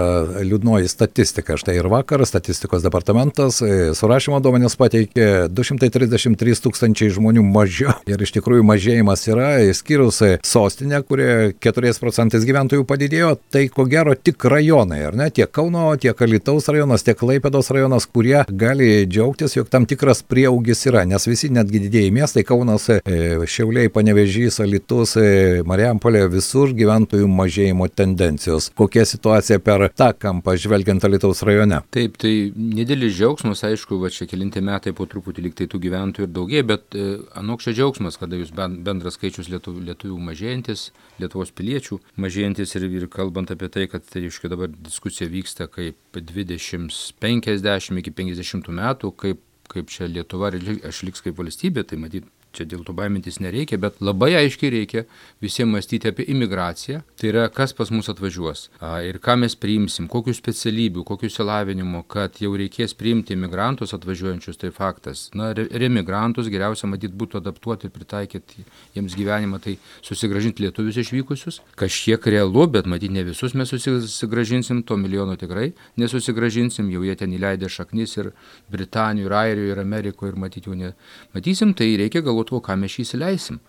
liūdnoji 0.47 0.91
statistika. 0.93 1.59
Štai 1.59 1.81
ir 1.81 1.91
vakar 1.91 2.23
statistikos 2.29 2.87
departamentas 2.87 3.59
e, 3.65 3.91
surašymo 3.99 4.39
duomenės 4.45 4.79
pateikė 4.79 5.29
233 5.51 6.63
tūkstančiai 6.69 7.11
žmonių 7.19 7.43
mažiau. 7.49 7.99
Ir 8.07 8.23
iš 8.23 8.37
tikrųjų 8.39 8.67
mažėjimas 8.71 9.27
yra, 9.31 9.51
išskyrus 9.67 10.23
sostinę, 10.47 11.03
kuri 11.03 11.24
kuri 11.25 11.55
4 11.61 12.00
procentais 12.00 12.44
gyventojų 12.44 12.85
padidėjo, 12.88 13.35
tai 13.53 13.67
ko 13.73 13.87
gero 13.88 14.15
tik 14.15 14.44
rajonai, 14.50 15.00
ar 15.09 15.17
ne? 15.17 15.29
Tiek 15.35 15.50
Kauno, 15.55 15.87
tiek 16.00 16.19
Alitaus 16.23 16.69
rajonas, 16.69 17.05
tiek 17.06 17.21
Laipėdos 17.25 17.71
rajonas, 17.73 18.06
kurie 18.06 18.44
gali 18.49 19.06
džiaugtis, 19.06 19.56
jog 19.56 19.71
tam 19.73 19.87
tikras 19.88 20.23
prieaugis 20.26 20.85
yra, 20.91 21.05
nes 21.09 21.26
visi 21.29 21.50
netgi 21.53 21.82
didėjai 21.87 22.12
miestai, 22.15 22.44
Kaunas, 22.47 22.88
e, 22.91 23.00
Šiauliai, 23.49 23.93
Panevežys, 23.93 24.61
Alitus, 24.65 25.17
e, 25.17 25.62
Mariampolė, 25.67 26.26
visur 26.32 26.75
gyventojų 26.76 27.29
mažėjimo 27.31 27.88
tendencijos. 27.88 28.70
Kokia 28.77 29.06
situacija 29.09 29.61
per 29.65 29.88
tą 29.97 30.12
kampą 30.19 30.56
žvelgiant 30.61 31.05
Alitaus 31.05 31.44
rajone? 31.47 31.82
Taip, 31.94 32.19
tai 32.20 32.35
nedėlis 32.55 33.17
džiaugsmas, 33.17 33.65
aišku, 33.67 34.00
va 34.03 34.12
čia 34.12 34.29
kelinti 34.31 34.62
metai 34.65 34.94
po 34.97 35.06
truputį 35.11 35.49
liktai 35.49 35.69
tų 35.70 35.81
gyventojų 35.87 36.29
ir 36.29 36.35
daugėja, 36.35 36.69
bet 36.75 36.99
e, 36.99 37.06
anokščia 37.41 37.77
džiaugsmas, 37.79 38.19
kada 38.20 38.41
jūs 38.41 38.53
bendras 38.55 39.19
skaičius 39.19 39.50
lietuvių, 39.53 39.87
lietuvių 39.91 40.20
mažėjantis, 40.31 40.88
Lietuvos 41.23 41.53
piliečių 41.55 42.01
mažėjantis 42.21 42.75
ir, 42.79 42.87
ir 42.91 43.09
kalbant 43.13 43.53
apie 43.55 43.69
tai, 43.71 43.87
kad 43.91 44.07
tai 44.09 44.25
iškai 44.29 44.51
dabar 44.51 44.73
diskusija 44.75 45.31
vyksta 45.31 45.69
kaip 45.71 46.19
20, 46.19 46.91
50 47.23 48.01
iki 48.03 48.15
50 48.23 48.73
metų, 48.81 49.13
kaip, 49.23 49.43
kaip 49.71 49.93
čia 49.94 50.09
Lietuva 50.11 50.51
aš 50.55 51.05
liks 51.06 51.23
kaip 51.25 51.39
valstybė, 51.39 51.87
tai 51.87 52.01
matyt 52.03 52.27
čia 52.55 52.67
dėl 52.69 52.84
to 52.87 52.94
baimintis 52.96 53.41
nereikia, 53.43 53.79
bet 53.82 54.01
labai 54.05 54.32
aiškiai 54.41 54.73
reikia 54.75 55.05
visiems 55.44 55.73
mąstyti 55.75 56.11
apie 56.11 56.27
imigraciją. 56.32 57.03
Tai 57.20 57.31
yra, 57.31 57.46
kas 57.53 57.75
pas 57.77 57.91
mus 57.94 58.11
atvažiuos 58.13 58.69
ir 59.05 59.19
ką 59.23 59.37
mes 59.43 59.56
priimsim, 59.58 60.08
kokių 60.13 60.34
specialybių, 60.37 61.05
kokių 61.08 61.31
įsilavinimų, 61.31 62.05
kad 62.11 62.41
jau 62.43 62.53
reikės 62.58 62.96
priimti 62.99 63.37
imigrantus 63.37 63.94
atvažiuojančius, 63.96 64.61
tai 64.61 64.73
faktas. 64.75 65.27
Na, 65.37 65.53
remigrantus 65.55 66.51
geriausia 66.53 66.89
matyti 66.91 67.17
būtų 67.19 67.41
adaptuoti 67.43 67.89
ir 67.89 67.94
pritaikyti 67.94 68.67
jiems 68.96 69.17
gyvenimą, 69.19 69.61
tai 69.65 69.77
susigražinti 70.05 70.67
lietuvius 70.67 71.01
išvykusius. 71.05 71.61
Kažkiek 71.81 72.31
realu, 72.32 72.67
bet 72.70 72.89
matyti 72.91 73.15
ne 73.15 73.25
visus 73.27 73.56
mes 73.58 73.70
susigražinsim, 73.75 74.84
to 74.87 74.99
milijono 75.01 75.37
tikrai 75.41 75.73
nesusigražinsim, 76.01 76.91
jau 76.93 77.03
jie 77.05 77.15
ten 77.19 77.32
įleidę 77.34 77.69
šaknis 77.70 78.17
ir 78.19 78.31
Britanijoje, 78.73 79.27
ir 79.27 79.32
Airijoje, 79.39 79.73
ir 79.73 79.81
Amerikoje, 79.81 80.32
ir 80.32 80.39
matyti 80.41 80.70
jų 80.70 80.79
nematysim, 80.81 81.75
tai 81.79 81.93
reikia 82.01 82.23
galvoti 82.25 82.44
galvotų, 82.44 82.63
ką 82.63 82.77
mes 82.77 82.98
įsileisim. 82.98 83.60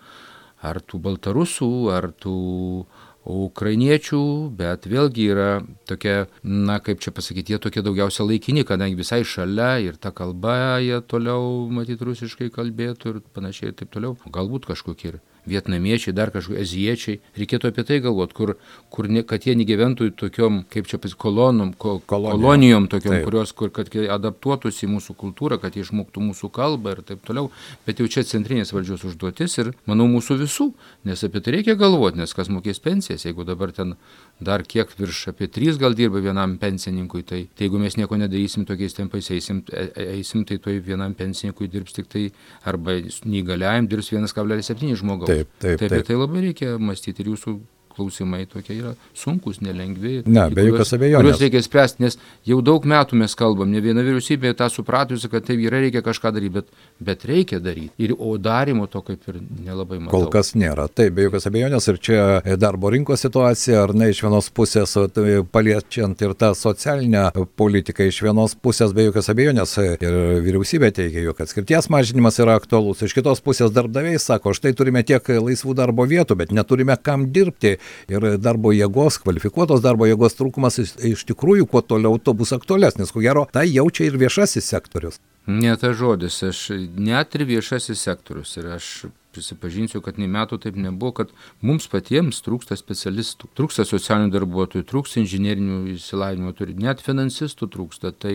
Ar 0.62 0.80
tų 0.80 1.00
baltarusų, 1.00 1.90
ar 1.92 2.12
tų 2.12 2.86
ukrainiečių, 3.26 4.54
bet 4.56 4.86
vėlgi 4.86 5.26
yra 5.32 5.62
tokia, 5.86 6.28
na 6.42 6.78
kaip 6.78 7.00
čia 7.00 7.10
pasakyti, 7.10 7.52
jie 7.52 7.58
tokie 7.58 7.82
daugiausia 7.82 8.24
laikini, 8.24 8.64
kadangi 8.64 8.96
visai 8.96 9.24
šalia 9.24 9.80
ir 9.82 9.96
ta 9.96 10.12
kalba 10.12 10.78
jie 10.78 11.00
toliau, 11.02 11.68
matyt, 11.68 12.00
rusiškai 12.00 12.50
kalbėtų 12.54 13.14
ir 13.14 13.20
panašiai 13.34 13.72
ir 13.72 13.74
taip 13.74 13.90
toliau. 13.90 14.16
Galbūt 14.30 14.66
kažkokie 14.70 15.08
ir 15.10 15.20
vietnamiečiai, 15.46 16.14
dar 16.16 16.32
kažkokie 16.34 16.62
aziečiai. 16.62 17.20
Reikėtų 17.38 17.70
apie 17.70 17.84
tai 17.86 17.98
galvoti, 18.04 18.36
kur, 18.36 18.54
kur 18.92 19.08
ne, 19.12 19.22
kad 19.26 19.46
jie 19.46 19.56
negyventų 19.58 20.10
tokiom, 20.20 20.62
kaip 20.72 20.90
čia 20.90 21.00
pasakyti, 21.02 21.20
kolonom, 21.22 21.72
ko, 21.78 21.96
kolonijom, 22.06 22.42
kolonijom 22.42 22.88
tokiom, 22.92 23.14
taip. 23.14 23.26
kurios, 23.28 23.54
kur, 23.56 23.72
kad 23.74 23.90
adaptuotųsi 24.16 24.86
į 24.86 24.92
mūsų 24.96 25.16
kultūrą, 25.20 25.60
kad 25.62 25.76
išmoktų 25.78 26.24
mūsų 26.30 26.50
kalbą 26.54 26.96
ir 26.96 27.02
taip 27.06 27.24
toliau. 27.26 27.50
Bet 27.86 28.02
jau 28.02 28.08
čia 28.10 28.26
centrinės 28.26 28.74
valdžios 28.74 29.06
užduotis 29.10 29.58
ir, 29.62 29.72
manau, 29.88 30.08
mūsų 30.10 30.38
visų, 30.42 30.70
nes 31.08 31.26
apie 31.26 31.42
tai 31.42 31.58
reikia 31.58 31.78
galvoti, 31.78 32.20
nes 32.22 32.34
kas 32.36 32.50
mokės 32.52 32.82
pensijas, 32.82 33.26
jeigu 33.28 33.46
dabar 33.46 33.74
ten 33.76 33.96
dar 34.40 34.62
kiek 34.62 34.90
virš 34.98 35.28
apie 35.32 35.48
3 35.48 35.78
gal 35.80 35.94
dirba 35.96 36.20
vienam 36.20 36.56
pensininkui, 36.60 37.22
tai, 37.24 37.40
tai 37.56 37.66
jeigu 37.66 37.80
mes 37.80 37.96
nieko 37.96 38.18
nedarysim 38.20 38.66
tokiais 38.68 38.96
tempais, 38.96 39.30
eisim, 39.32 39.62
e, 39.72 39.86
e, 39.94 40.08
eisim 40.18 40.44
tai 40.44 40.58
toj 40.62 40.80
vienam 40.84 41.14
pensininkui 41.16 41.70
dirbs 41.72 41.96
tik 41.96 42.10
tai, 42.12 42.26
arba 42.64 42.98
neįgaliajam 43.00 43.88
dirbs 43.88 44.12
1,7 44.12 44.92
žmogaus. 45.00 45.30
Taip, 45.30 45.48
taip. 45.58 45.80
Taip, 45.80 45.90
taip. 45.90 46.06
tai 46.06 46.20
labai 46.20 46.44
reikia 46.50 46.76
mąstyti 46.78 47.24
ir 47.24 47.32
jūsų 47.32 47.56
klausimai 47.96 48.44
tokie 48.50 48.76
yra 48.76 48.94
sunkus, 49.16 49.60
nelengvi. 49.64 50.20
Ne, 50.28 50.46
be 50.54 50.66
jokios 50.68 50.92
abejonės. 50.96 51.24
Kuriuos 51.24 51.42
reikia 51.42 51.62
spręsti, 51.64 52.04
nes 52.04 52.18
jau 52.48 52.60
daug 52.64 52.86
metų 52.88 53.18
mes 53.22 53.36
kalbam, 53.38 53.72
ne 53.72 53.82
viena 53.84 54.04
vyriausybė 54.06 54.52
tą 54.58 54.68
supratusi, 54.72 55.30
kad 55.32 55.46
tai 55.48 55.58
yra 55.64 55.80
reikia 55.84 56.02
kažką 56.06 56.32
daryti, 56.36 56.54
bet, 56.58 56.70
bet 57.10 57.26
reikia 57.28 57.60
daryti. 57.62 57.92
Ir, 58.02 58.14
o 58.18 58.36
darimo 58.42 58.88
to 58.90 59.02
kaip 59.06 59.24
ir 59.30 59.40
nelabai 59.64 60.00
matau. 60.02 60.14
Kol 60.14 60.28
kas 60.32 60.52
nėra. 60.58 60.88
Taip, 60.92 61.14
be 61.16 61.26
jokios 61.26 61.48
abejonės 61.50 61.88
ir 61.92 62.00
čia 62.08 62.20
darbo 62.60 62.92
rinkos 62.92 63.24
situacija, 63.24 63.82
ar 63.86 63.94
ne 63.96 64.10
iš 64.12 64.22
vienos 64.26 64.50
pusės 64.54 64.96
tai 65.16 65.40
paliečiant 65.52 66.22
ir 66.24 66.36
tą 66.38 66.52
socialinę 66.56 67.30
politiką, 67.58 68.06
iš 68.06 68.22
vienos 68.26 68.56
pusės 68.60 68.94
be 68.96 69.08
jokios 69.08 69.30
abejonės 69.32 69.76
ir 69.86 70.18
vyriausybė 70.44 70.92
teigia, 70.96 71.24
jog 71.26 71.40
atskirties 71.44 71.90
mažinimas 71.92 72.40
yra 72.42 72.56
aktualus, 72.60 73.02
iš 73.06 73.16
kitos 73.16 73.42
pusės 73.44 73.72
darbdaviai 73.74 74.20
sako, 74.22 74.54
štai 74.56 74.74
turime 74.76 75.02
tiek 75.06 75.22
laisvų 75.26 75.76
darbo 75.78 76.06
vietų, 76.08 76.38
bet 76.42 76.54
neturime 76.54 76.96
kam 77.02 77.28
dirbti 77.34 77.76
ir 78.12 78.28
darbo 78.42 78.72
jėgos, 78.74 79.20
kvalifikuotos 79.22 79.84
darbo 79.84 80.08
jėgos 80.08 80.38
trūkumas 80.38 80.80
iš, 80.82 81.24
tikrųjų 81.30 81.68
kuo 81.70 81.82
toliau 81.82 82.18
to 82.18 82.34
bus 82.36 82.54
aktualesnis. 82.56 83.12
Ko 83.14 83.24
gero, 83.24 83.46
tai 83.52 83.68
jaučia 83.70 84.08
ir 84.08 84.18
viešasis 84.20 84.72
sektorius. 84.74 85.20
Ne 85.46 85.76
ta 85.78 85.92
žodis, 85.94 86.40
aš 86.42 86.72
net 86.98 87.36
ir 87.38 87.46
viešasis 87.46 88.00
sektorius 88.02 88.56
ir 88.58 88.72
aš 88.78 88.88
prisipažinsiu, 89.36 90.00
kad 90.04 90.18
nei 90.18 90.30
metų 90.32 90.58
taip 90.64 90.78
nebuvo, 90.80 91.12
kad 91.20 91.32
mums 91.64 91.86
patiems 91.92 92.40
trūksta 92.44 92.78
specialistų, 92.78 93.50
trūksta 93.58 93.84
socialinių 93.86 94.32
darbuotojų, 94.34 94.86
trūksta 94.88 95.20
inžinierinių 95.22 95.82
įsilavinimo, 95.96 96.54
net 96.80 97.04
finansistų 97.04 97.68
trūksta. 97.76 98.14
Tai 98.16 98.34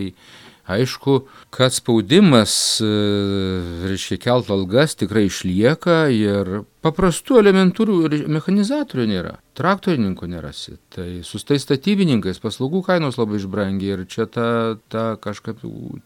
Aišku, 0.72 1.22
kad 1.54 1.74
spaudimas, 1.76 2.54
e, 2.84 2.92
reiškia, 3.90 4.20
kelt 4.28 4.52
algas 4.54 4.96
tikrai 5.00 5.28
išlieka 5.28 6.06
ir 6.16 6.62
paprastų 6.82 7.38
elementarių 7.42 8.26
mechanizatorių 8.32 9.06
nėra, 9.10 9.34
traktorininkų 9.58 10.30
nerasi. 10.32 10.78
Tai 10.94 11.08
su 11.28 11.42
tais 11.46 11.62
statybininkais 11.66 12.42
paslaugų 12.42 12.82
kainos 12.88 13.20
labai 13.20 13.38
išbrangiai 13.38 13.94
ir 13.96 14.06
čia 14.10 14.26
ta, 14.26 14.48
ta 14.92 15.04
kažkaip 15.22 15.62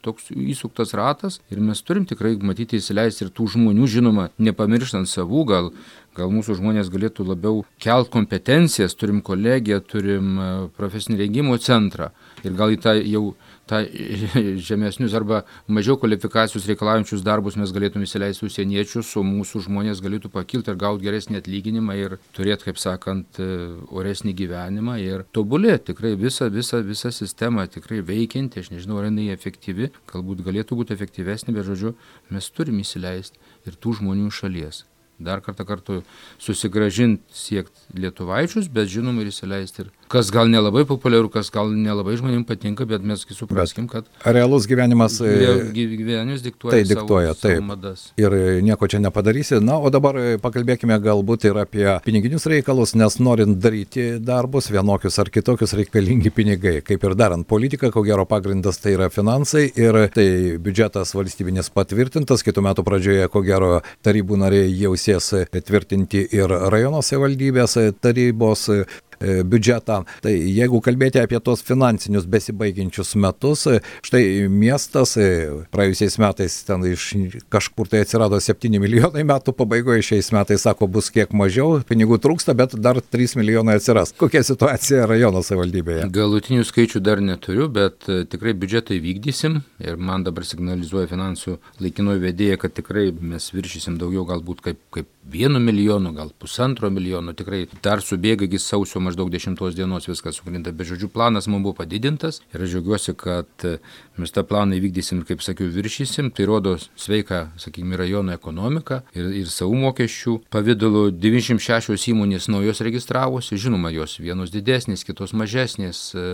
toks 0.06 0.32
įsuktas 0.36 0.96
ratas. 0.98 1.40
Ir 1.54 1.64
mes 1.64 1.80
turim 1.86 2.08
tikrai 2.10 2.36
matyti 2.44 2.82
įsileisti 2.82 3.26
ir 3.26 3.32
tų 3.36 3.48
žmonių, 3.56 3.88
žinoma, 3.92 4.30
nepamirštant 4.36 5.10
savų, 5.12 5.46
gal, 5.52 5.72
gal 6.18 6.34
mūsų 6.36 6.60
žmonės 6.60 6.92
galėtų 6.92 7.28
labiau 7.30 7.64
kelt 7.80 8.12
kompetencijas, 8.12 8.98
turim 9.00 9.24
kolegiją, 9.24 9.80
turim 9.88 10.36
e, 10.36 10.52
profesinį 10.76 11.22
rengimo 11.24 11.60
centrą. 11.62 12.12
Ir 12.44 12.58
gal 12.60 12.76
į 12.76 12.82
tą 12.84 12.98
jau 13.00 13.30
tą 13.70 13.82
žemesnius 14.68 15.16
arba 15.18 15.42
mažiau 15.68 15.98
kvalifikacijos 16.00 16.68
reikalaujančius 16.70 17.24
darbus 17.26 17.58
mes 17.60 17.74
galėtume 17.76 18.08
įsileisti 18.08 18.46
užsieniečius, 18.48 19.12
o 19.20 19.26
mūsų 19.26 19.66
žmonės 19.68 20.02
galėtų 20.06 20.32
pakilti 20.34 20.74
ir 20.74 20.80
gauti 20.82 21.08
geresnį 21.08 21.42
atlyginimą 21.42 21.98
ir 22.00 22.18
turėti, 22.38 22.70
kaip 22.70 22.82
sakant, 22.82 23.40
e, 23.42 23.50
oresnį 23.90 24.36
gyvenimą 24.42 24.98
ir 25.04 25.26
tobulėti. 25.36 25.92
Tikrai 25.92 26.16
visa, 26.20 26.50
visa, 26.54 26.82
visa 26.86 27.14
sistema 27.16 27.68
tikrai 27.72 28.02
veikianti, 28.06 28.64
aš 28.64 28.74
nežinau, 28.74 29.00
ar 29.02 29.10
jinai 29.10 29.30
efektyvi, 29.36 29.92
galbūt 30.12 30.44
galėtų 30.46 30.82
būti 30.82 30.98
efektyvesnė, 30.98 31.56
bet 31.56 31.70
žodžiu, 31.70 31.96
mes 32.34 32.52
turime 32.54 32.86
įsileisti 32.86 33.42
ir 33.66 33.80
tų 33.82 34.00
žmonių 34.02 34.34
šalies 34.34 34.86
dar 35.20 35.42
kartą 35.42 35.66
kartu 35.66 36.02
susigražinti, 36.42 37.24
siekti 37.32 38.00
lietuvaičius, 38.02 38.68
bet 38.72 38.92
žinoma 38.92 39.24
ir 39.24 39.32
įsileisti 39.32 39.86
ir 39.86 39.92
kas 40.12 40.30
gal 40.32 40.50
nelabai 40.52 40.86
populiaru, 40.88 41.30
kas 41.34 41.50
gal 41.54 41.72
nelabai 41.72 42.18
žmonėms 42.20 42.48
patinka, 42.48 42.86
bet 42.90 43.04
mes 43.06 43.24
supraskim, 43.34 43.88
kad... 43.92 44.08
Realus 44.26 44.68
gyvenimas... 44.70 45.18
E, 45.24 45.32
gyvenimas 45.74 46.44
diktuoja. 46.46 46.76
Tai 46.76 46.84
diktuoja, 46.92 47.34
savo, 47.34 47.42
taip. 47.42 47.58
Savo 47.58 47.68
madas. 47.72 48.06
Ir 48.22 48.36
nieko 48.66 48.90
čia 48.92 49.02
nepadarysi. 49.04 49.58
Na, 49.66 49.80
o 49.80 49.92
dabar 49.94 50.20
pakalbėkime 50.44 50.98
galbūt 51.02 51.48
ir 51.50 51.60
apie 51.64 51.88
piniginius 52.06 52.46
reikalus, 52.52 52.94
nes 53.00 53.18
norint 53.24 53.58
daryti 53.62 54.08
darbus, 54.22 54.70
vienokius 54.74 55.18
ar 55.24 55.32
kitokius 55.34 55.76
reikalingi 55.80 56.34
pinigai. 56.36 56.78
Kaip 56.86 57.08
ir 57.10 57.18
darant 57.18 57.48
politiką, 57.48 57.90
ko 57.94 58.06
gero 58.06 58.28
pagrindas 58.30 58.82
tai 58.84 58.96
yra 59.00 59.10
finansai 59.14 59.68
ir 59.74 60.02
tai 60.14 60.28
biudžetas 60.62 61.16
valstybinis 61.18 61.72
patvirtintas, 61.74 62.46
kitų 62.46 62.66
metų 62.70 62.86
pradžioje, 62.86 63.28
ko 63.34 63.42
gero 63.46 63.74
tarybų 64.06 64.40
nariai 64.46 64.70
jau 64.76 64.94
sės 65.00 65.34
tvirtinti 65.56 66.28
ir 66.36 66.52
rajono 66.72 67.02
savivaldybės 67.06 67.78
tarybos 68.04 68.70
E, 68.76 68.86
biudžetą. 69.20 70.02
Tai 70.24 70.34
jeigu 70.34 70.82
kalbėti 70.84 71.22
apie 71.22 71.40
tos 71.44 71.64
finansinius 71.66 72.28
besibaigiančius 72.30 73.16
metus, 73.22 73.66
e, 73.70 73.80
štai 74.06 74.24
miestas 74.52 75.16
e, 75.18 75.28
praėjusiais 75.74 76.18
metais 76.22 76.58
ten 76.68 76.86
iš 76.90 77.08
kažkur 77.54 77.90
tai 77.92 78.04
atsirado 78.06 78.40
7 78.42 78.80
milijonai 78.82 79.26
metų 79.28 79.56
pabaigoje, 79.58 80.06
šiais 80.12 80.32
metais 80.36 80.66
sako 80.66 80.90
bus 80.92 81.12
kiek 81.14 81.34
mažiau, 81.38 81.82
pinigų 81.88 82.20
trūksta, 82.24 82.56
bet 82.58 82.76
dar 82.82 83.00
3 83.00 83.38
milijonai 83.40 83.78
atsiras. 83.80 84.14
Kokia 84.20 84.44
situacija 84.46 85.06
rajono 85.10 85.44
savivaldybėje? 85.46 86.10
Galutinių 86.16 86.66
skaičių 86.68 87.02
dar 87.06 87.22
neturiu, 87.24 87.70
bet 87.72 88.08
tikrai 88.32 88.56
biudžetą 88.58 88.98
įvykdysim 89.00 89.60
ir 89.86 90.00
man 90.00 90.26
dabar 90.26 90.48
signalizuoja 90.48 91.10
finansų 91.12 91.58
laikinoji 91.84 92.24
vedėja, 92.24 92.60
kad 92.62 92.76
tikrai 92.78 93.10
mes 93.16 93.52
viršysim 93.54 94.00
daugiau 94.02 94.26
galbūt 94.30 94.64
kaip, 94.66 94.82
kaip 94.94 95.10
vienu 95.32 95.60
milijonu, 95.60 96.14
gal 96.16 96.32
pusantro 96.40 96.90
milijono, 96.94 97.34
tikrai 97.38 97.66
dar 97.84 98.04
subėga 98.06 98.46
iki 98.48 98.60
sausio 98.62 99.02
maždaug 99.06 99.30
10 99.34 99.60
dienos 99.76 100.10
viskas 100.10 100.40
sukrinta, 100.40 100.74
bet 100.76 100.90
žodžiu 100.90 101.10
planas 101.14 101.48
mums 101.48 101.64
buvo 101.66 101.78
padidintas 101.80 102.42
ir 102.54 102.64
aš 102.66 102.74
džiaugiuosi, 102.76 103.16
kad 103.20 103.66
e, 103.68 103.78
mes 104.18 104.34
tą 104.34 104.44
planą 104.48 104.78
įvykdysim, 104.80 105.24
kaip 105.28 105.44
sakiau, 105.46 105.70
viršysim, 105.72 106.32
tai 106.36 106.48
rodo 106.50 106.76
sveiką, 107.00 107.42
sakykime, 107.62 107.98
rajono 108.00 108.36
ekonomiką 108.36 109.02
ir, 109.16 109.32
ir 109.42 109.52
savų 109.52 109.80
mokesčių 109.86 110.38
pavydalu 110.54 111.08
96 111.14 112.10
įmonės 112.14 112.50
naujos 112.52 112.82
registravosi, 112.86 113.60
žinoma, 113.62 113.92
jos 113.96 114.18
vienos 114.24 114.54
didesnės, 114.54 115.06
kitos 115.08 115.36
mažesnės 115.38 116.02
e, 116.16 116.26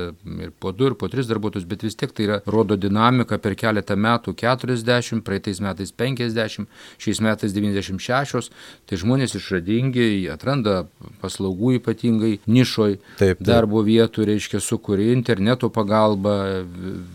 ir 0.47 0.53
po 0.59 0.73
2 0.75 0.91
ir 0.91 0.97
po 0.99 1.09
3 1.11 1.29
darbuotojus, 1.31 1.67
bet 1.69 1.85
vis 1.87 1.97
tiek 1.99 2.13
tai 2.15 2.27
yra, 2.27 2.41
rodo 2.45 2.77
dinamika 2.79 3.39
per 3.41 3.55
keletą 3.59 3.97
metų 3.99 4.35
40, 4.39 5.23
praeitais 5.27 5.61
metais 5.63 5.93
50, 5.95 6.67
šiais 7.01 7.21
metais 7.23 7.55
96, 7.55 8.51
tai 8.87 8.99
žmonės 8.99 9.35
išradingi, 9.39 10.27
atranda 10.31 10.85
paslaugų 11.21 11.77
ypatingai, 11.79 12.37
nišoj 12.61 12.97
taip, 12.97 13.19
taip. 13.19 13.43
darbo 13.45 13.83
vietų, 13.85 14.25
reiškia, 14.29 14.61
sukuria 14.63 15.11
interneto 15.15 15.71
pagalba, 15.73 16.63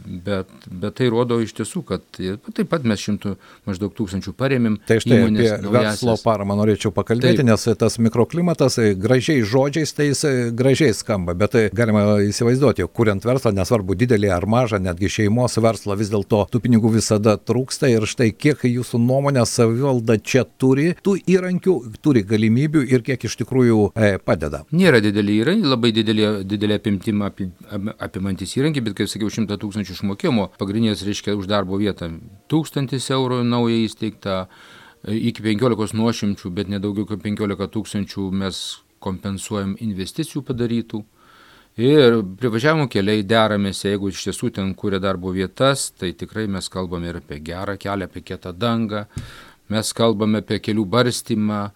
bet, 0.06 0.50
bet 0.68 0.98
tai 0.98 1.10
rodo 1.12 1.38
iš 1.42 1.54
tiesų, 1.56 1.82
kad 1.88 2.04
taip 2.16 2.70
pat 2.70 2.86
mes 2.88 3.02
šimtų 3.02 3.36
maždaug 3.68 3.94
tūkstančių 3.96 4.34
paremėm. 4.36 4.78
Tai 4.88 4.98
štai 5.02 5.22
apie 5.26 5.50
verslo 5.72 6.16
paramą 6.22 6.56
norėčiau 6.58 6.92
pakalbėti, 6.96 7.40
taip. 7.42 7.48
nes 7.48 7.66
tas 7.78 7.98
mikroklimatas 8.02 8.78
e, 8.82 8.92
gražiai 8.98 9.44
žodžiais, 9.46 9.92
tai 9.96 10.10
jis 10.10 10.24
e, 10.26 10.34
gražiai 10.56 10.94
skamba, 10.96 11.36
bet 11.38 11.54
tai 11.54 11.64
galima 11.76 12.04
įsivaizduoti, 12.26 12.86
kuriant 12.96 13.24
verslą, 13.26 13.52
nesvarbu 13.56 13.96
didelį 13.98 14.32
ar 14.36 14.46
mažą, 14.50 14.80
netgi 14.82 15.10
šeimos 15.18 15.58
verslą, 15.62 15.96
vis 15.98 16.12
dėlto 16.12 16.44
tų 16.52 16.62
pinigų 16.64 16.94
visada 16.98 17.36
trūksta 17.38 17.90
ir 17.92 18.06
štai 18.08 18.32
kiek 18.34 18.64
jūsų 18.66 19.00
nuomonė 19.02 19.46
savivalda 19.48 20.18
čia 20.18 20.44
turi 20.58 20.92
tų 21.04 21.16
įrankių, 21.36 21.76
turi 22.04 22.24
galimybių 22.26 22.84
ir 22.90 23.04
kiek 23.06 23.28
iš 23.28 23.38
tikrųjų 23.42 23.90
e, 23.94 24.16
padeda. 24.22 24.64
Nėra 24.76 25.02
dideli 25.04 25.35
įrankiai, 25.40 25.70
labai 25.70 25.92
didelė, 25.96 26.30
didelė 26.48 26.78
apimtim 26.80 27.22
api, 27.26 27.50
apimantis 28.02 28.56
įrankiai, 28.58 28.84
bet 28.86 28.96
kaip 28.98 29.10
sakiau, 29.12 29.30
100 29.32 29.58
tūkstančių 29.62 29.96
išmokimo, 29.96 30.48
pagrindinės 30.60 31.04
reiškia 31.06 31.36
už 31.38 31.48
darbo 31.50 31.78
vietą 31.80 32.10
1000 32.52 33.10
eurų 33.16 33.42
nauja 33.46 33.78
įsteigta, 33.84 34.46
iki 35.06 35.44
15 35.44 35.94
nuošimčių, 35.96 36.50
bet 36.54 36.72
nedaugiau 36.72 37.06
kaip 37.08 37.22
15 37.24 37.70
tūkstančių 37.76 38.30
mes 38.42 38.62
kompensuojam 39.02 39.76
investicijų 39.82 40.42
padarytų. 40.46 41.02
Ir 41.76 42.22
privažiavimo 42.40 42.86
keliai 42.88 43.24
deramės, 43.28 43.82
jeigu 43.84 44.08
iš 44.08 44.22
tiesų 44.30 44.48
ten 44.56 44.70
kūrė 44.78 44.96
darbo 45.04 45.28
vietas, 45.34 45.90
tai 45.92 46.14
tikrai 46.16 46.46
mes 46.48 46.70
kalbame 46.72 47.10
ir 47.10 47.18
apie 47.20 47.36
gerą 47.44 47.74
kelią, 47.76 48.08
apie 48.08 48.22
kietą 48.24 48.54
dangą, 48.56 49.04
mes 49.68 49.92
kalbame 49.92 50.40
apie 50.40 50.56
kelių 50.64 50.86
barstymą, 50.88 51.66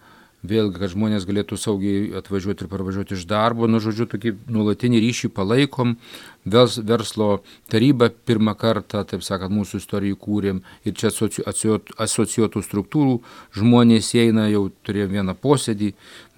vėlgi, 0.47 0.79
kad 0.81 0.93
žmonės 0.93 1.27
galėtų 1.29 1.57
saugiai 1.59 2.11
atvažiuoti 2.17 2.65
ir 2.65 2.71
parvažiuoti 2.71 3.17
iš 3.17 3.27
darbo, 3.29 3.69
nu, 3.69 3.81
žodžiu, 3.83 4.07
tokį 4.09 4.35
nuolatinį 4.49 5.01
ryšį 5.03 5.31
palaikom, 5.37 5.97
Vers, 6.45 6.79
verslo 6.81 7.43
taryba 7.69 8.07
pirmą 8.09 8.55
kartą, 8.57 9.03
taip 9.05 9.21
sakant, 9.21 9.53
mūsų 9.53 9.77
istorijų 9.77 10.17
kūrėm 10.17 10.63
ir 10.89 10.95
čia 10.97 11.11
asociuotų 11.13 12.63
struktūrų 12.65 13.19
žmonės 13.59 14.09
eina, 14.17 14.47
jau 14.49 14.63
turėjom 14.81 15.13
vieną 15.19 15.35
posėdį, 15.37 15.91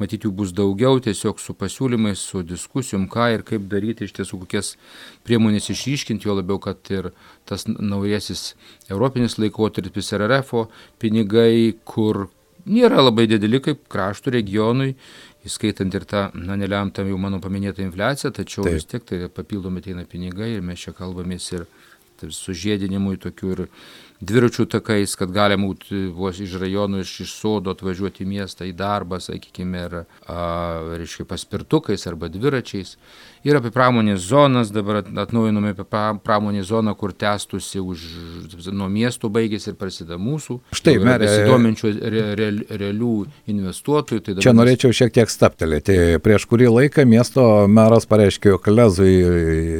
matyti 0.03 0.27
jų 0.27 0.33
bus 0.41 0.51
daugiau, 0.51 0.99
tiesiog 0.99 1.39
su 1.39 1.55
pasiūlymais, 1.55 2.19
su 2.19 2.43
diskusijom, 2.43 3.07
ką 3.07 3.29
ir 3.37 3.47
kaip 3.47 3.71
daryti, 3.71 4.03
iš 4.03 4.17
tiesų 4.19 4.43
kokias 4.43 4.75
priemonės 5.23 5.71
išryškinti, 5.71 6.27
jo 6.27 6.35
labiau, 6.35 6.59
kad 6.59 6.83
ir 6.91 7.13
tas 7.47 7.63
naujasis 7.71 8.57
europinis 8.91 9.39
laikotarpis 9.39 10.11
RRF 10.19 10.65
pinigai, 10.99 11.77
kur 11.87 12.25
nėra 12.65 13.03
labai 13.03 13.27
dideli 13.27 13.59
kaip 13.63 13.85
kraštų 13.91 14.35
regionui 14.37 14.93
įskaitant 15.47 15.95
ir 15.95 16.05
tą, 16.07 16.27
na, 16.35 16.55
nelemtą 16.59 17.03
jau 17.07 17.17
mano 17.19 17.39
paminėtą 17.43 17.83
infliaciją, 17.83 18.31
tačiau 18.35 18.63
Taip. 18.67 18.77
vis 18.77 18.87
tiek 18.87 19.03
tai 19.07 19.27
papildomai 19.27 19.83
ateina 19.83 20.05
pinigai 20.07 20.53
ir 20.55 20.63
mes 20.63 20.79
čia 20.79 20.95
kalbamės 20.95 21.49
ir 21.55 21.67
su 22.31 22.55
žiedinimui 22.55 23.17
tokiu 23.19 23.51
ir 23.51 23.65
dviračių 24.29 24.67
takais, 24.75 25.15
kad 25.19 25.33
galima 25.35 25.69
būtų 25.71 26.05
vos 26.17 26.39
iš 26.43 26.57
rajonų, 26.61 27.03
iš, 27.03 27.13
iš 27.25 27.35
sodo 27.41 27.73
atvažiuoti 27.75 28.25
į 28.25 28.29
miestą, 28.35 28.67
į 28.69 28.73
darbą, 28.79 29.19
sakykime, 29.23 29.85
ir, 29.87 29.99
a, 30.27 30.39
reiškia, 31.01 31.27
paspirtukais 31.29 32.07
arba 32.09 32.31
dviračiais 32.33 32.97
ir 33.43 33.57
apie 33.59 33.71
pramonės 33.73 34.23
zonas, 34.23 34.71
dabar 34.73 35.01
atnaujinome 35.03 35.73
apie 35.73 35.85
pramonės 36.23 36.69
zoną, 36.69 36.93
kur 36.99 37.13
tęstusi 37.15 37.81
už, 37.83 38.03
nuo 38.71 38.87
miestų 38.91 39.29
baigėsi 39.33 39.71
ir 39.71 39.77
prasideda 39.79 40.17
mūsų. 40.21 40.59
Štai, 40.75 40.95
merė. 41.03 41.27
Besidominčių 41.27 41.91
re, 41.99 42.23
re, 42.39 42.49
realių 42.83 43.13
investuotojų. 43.51 44.23
Tai 44.23 44.37
Čia 44.43 44.55
norėčiau 44.55 44.95
šiek 44.95 45.13
tiek 45.15 45.31
staptelėti. 45.31 45.97
Prieš 46.23 46.47
kurį 46.51 46.69
laiką 46.71 47.05
miesto 47.09 47.45
meras 47.67 48.07
pareiškė, 48.09 48.53
jog 48.53 48.69
lezui, 48.71 49.13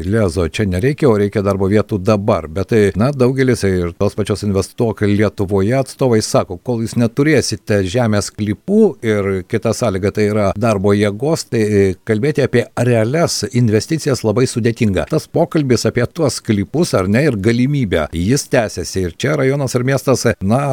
lezo 0.08 0.48
čia 0.52 0.68
nereikia, 0.70 1.08
o 1.12 1.16
reikia 1.20 1.44
darbo 1.46 1.70
vietų 1.72 2.02
dabar. 2.04 2.50
Bet 2.52 2.74
tai, 2.74 2.84
na, 3.00 3.12
daugelis 3.16 3.64
ir 3.68 3.96
tos 3.98 4.18
pačios 4.18 4.33
investuotojai 4.42 5.14
Lietuvoje 5.14 5.76
atstovai 5.78 6.22
sako, 6.26 6.58
kol 6.58 6.82
jūs 6.82 6.96
neturėsite 6.98 7.84
žemės 7.86 8.32
klipų 8.34 8.82
ir 9.06 9.30
kita 9.46 9.76
sąlyga 9.78 10.14
tai 10.16 10.26
yra 10.32 10.48
darbo 10.58 10.96
jėgos, 10.98 11.46
tai 11.52 11.94
kalbėti 12.08 12.42
apie 12.48 12.66
realias 12.90 13.44
investicijas 13.52 14.24
labai 14.26 14.48
sudėtinga. 14.50 15.06
Tas 15.12 15.28
pokalbis 15.30 15.86
apie 15.90 16.06
tuos 16.10 16.40
klipus 16.44 16.96
ar 16.98 17.10
ne 17.12 17.26
ir 17.28 17.38
galimybę, 17.38 18.08
jis 18.18 18.48
tęsiasi 18.50 19.06
ir 19.06 19.16
čia 19.20 19.38
rajonas 19.40 19.76
ir 19.78 19.86
miestas, 19.88 20.26
na, 20.42 20.64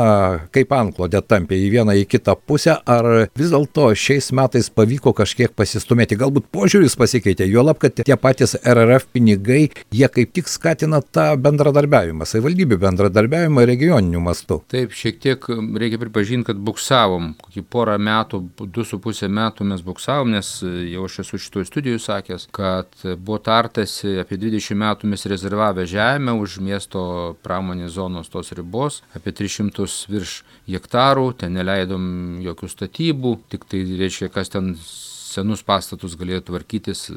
kaip 0.55 0.73
anklodė 0.77 1.21
tampė 1.27 1.59
į 1.61 1.69
vieną 1.77 1.99
į 2.01 2.07
kitą 2.11 2.37
pusę, 2.39 2.79
ar 2.87 3.11
vis 3.37 3.53
dėlto 3.53 3.91
šiais 3.99 4.31
metais 4.37 4.71
pavyko 4.73 5.13
kažkiek 5.17 5.53
pasistumėti, 5.57 6.19
galbūt 6.21 6.49
požiūris 6.55 6.97
pasikeitė, 7.01 7.49
juolab, 7.51 7.81
kad 7.83 7.99
tie 7.99 8.17
patys 8.21 8.57
RRF 8.63 9.11
pinigai, 9.15 9.69
jie 9.93 10.09
kaip 10.13 10.33
tik 10.37 10.49
skatina 10.51 11.03
tą 11.03 11.33
bendradarbiavimą, 11.43 12.29
savivaldybių 12.29 12.79
bendradarbiavimą 12.85 13.50
regioniniu 13.59 14.23
mastu. 14.25 14.61
Taip, 14.71 14.95
šiek 14.97 15.21
tiek 15.23 15.47
reikia 15.51 16.01
pripažinti, 16.01 16.51
kad 16.51 16.61
buksavom, 16.63 17.35
kokį 17.41 17.65
porą 17.71 17.97
metų, 18.01 18.43
du 18.67 18.85
su 18.87 19.01
pusę 19.03 19.29
metų 19.31 19.67
mes 19.73 19.85
buksavom, 19.87 20.33
nes 20.37 20.53
jau 20.65 21.07
aš 21.09 21.23
esu 21.25 21.41
šitoje 21.43 21.71
studijoje 21.71 22.05
sakęs, 22.07 22.49
kad 22.55 22.71
kad 22.71 23.19
buvo 23.19 23.39
tartasi 23.39 24.19
apie 24.21 24.37
20 24.39 24.77
metų 24.79 25.09
mes 25.11 25.25
rezervavę 25.27 25.87
žemę 25.89 26.35
už 26.39 26.59
miesto 26.65 27.03
pramonės 27.45 27.95
zonos 27.97 28.29
tos 28.33 28.53
ribos, 28.57 29.01
apie 29.17 29.33
300 29.33 29.87
virš 30.13 30.35
hektarų, 30.69 31.27
ten 31.41 31.57
neleidom 31.57 32.03
jokių 32.45 32.71
statybų, 32.71 33.35
tik 33.53 33.65
tai 33.71 33.83
reiškia, 34.03 34.31
kas 34.35 34.53
ten 34.53 34.75
senus 34.81 35.63
pastatus 35.67 36.17
galėjo 36.21 36.45
tvarkytis 36.51 37.09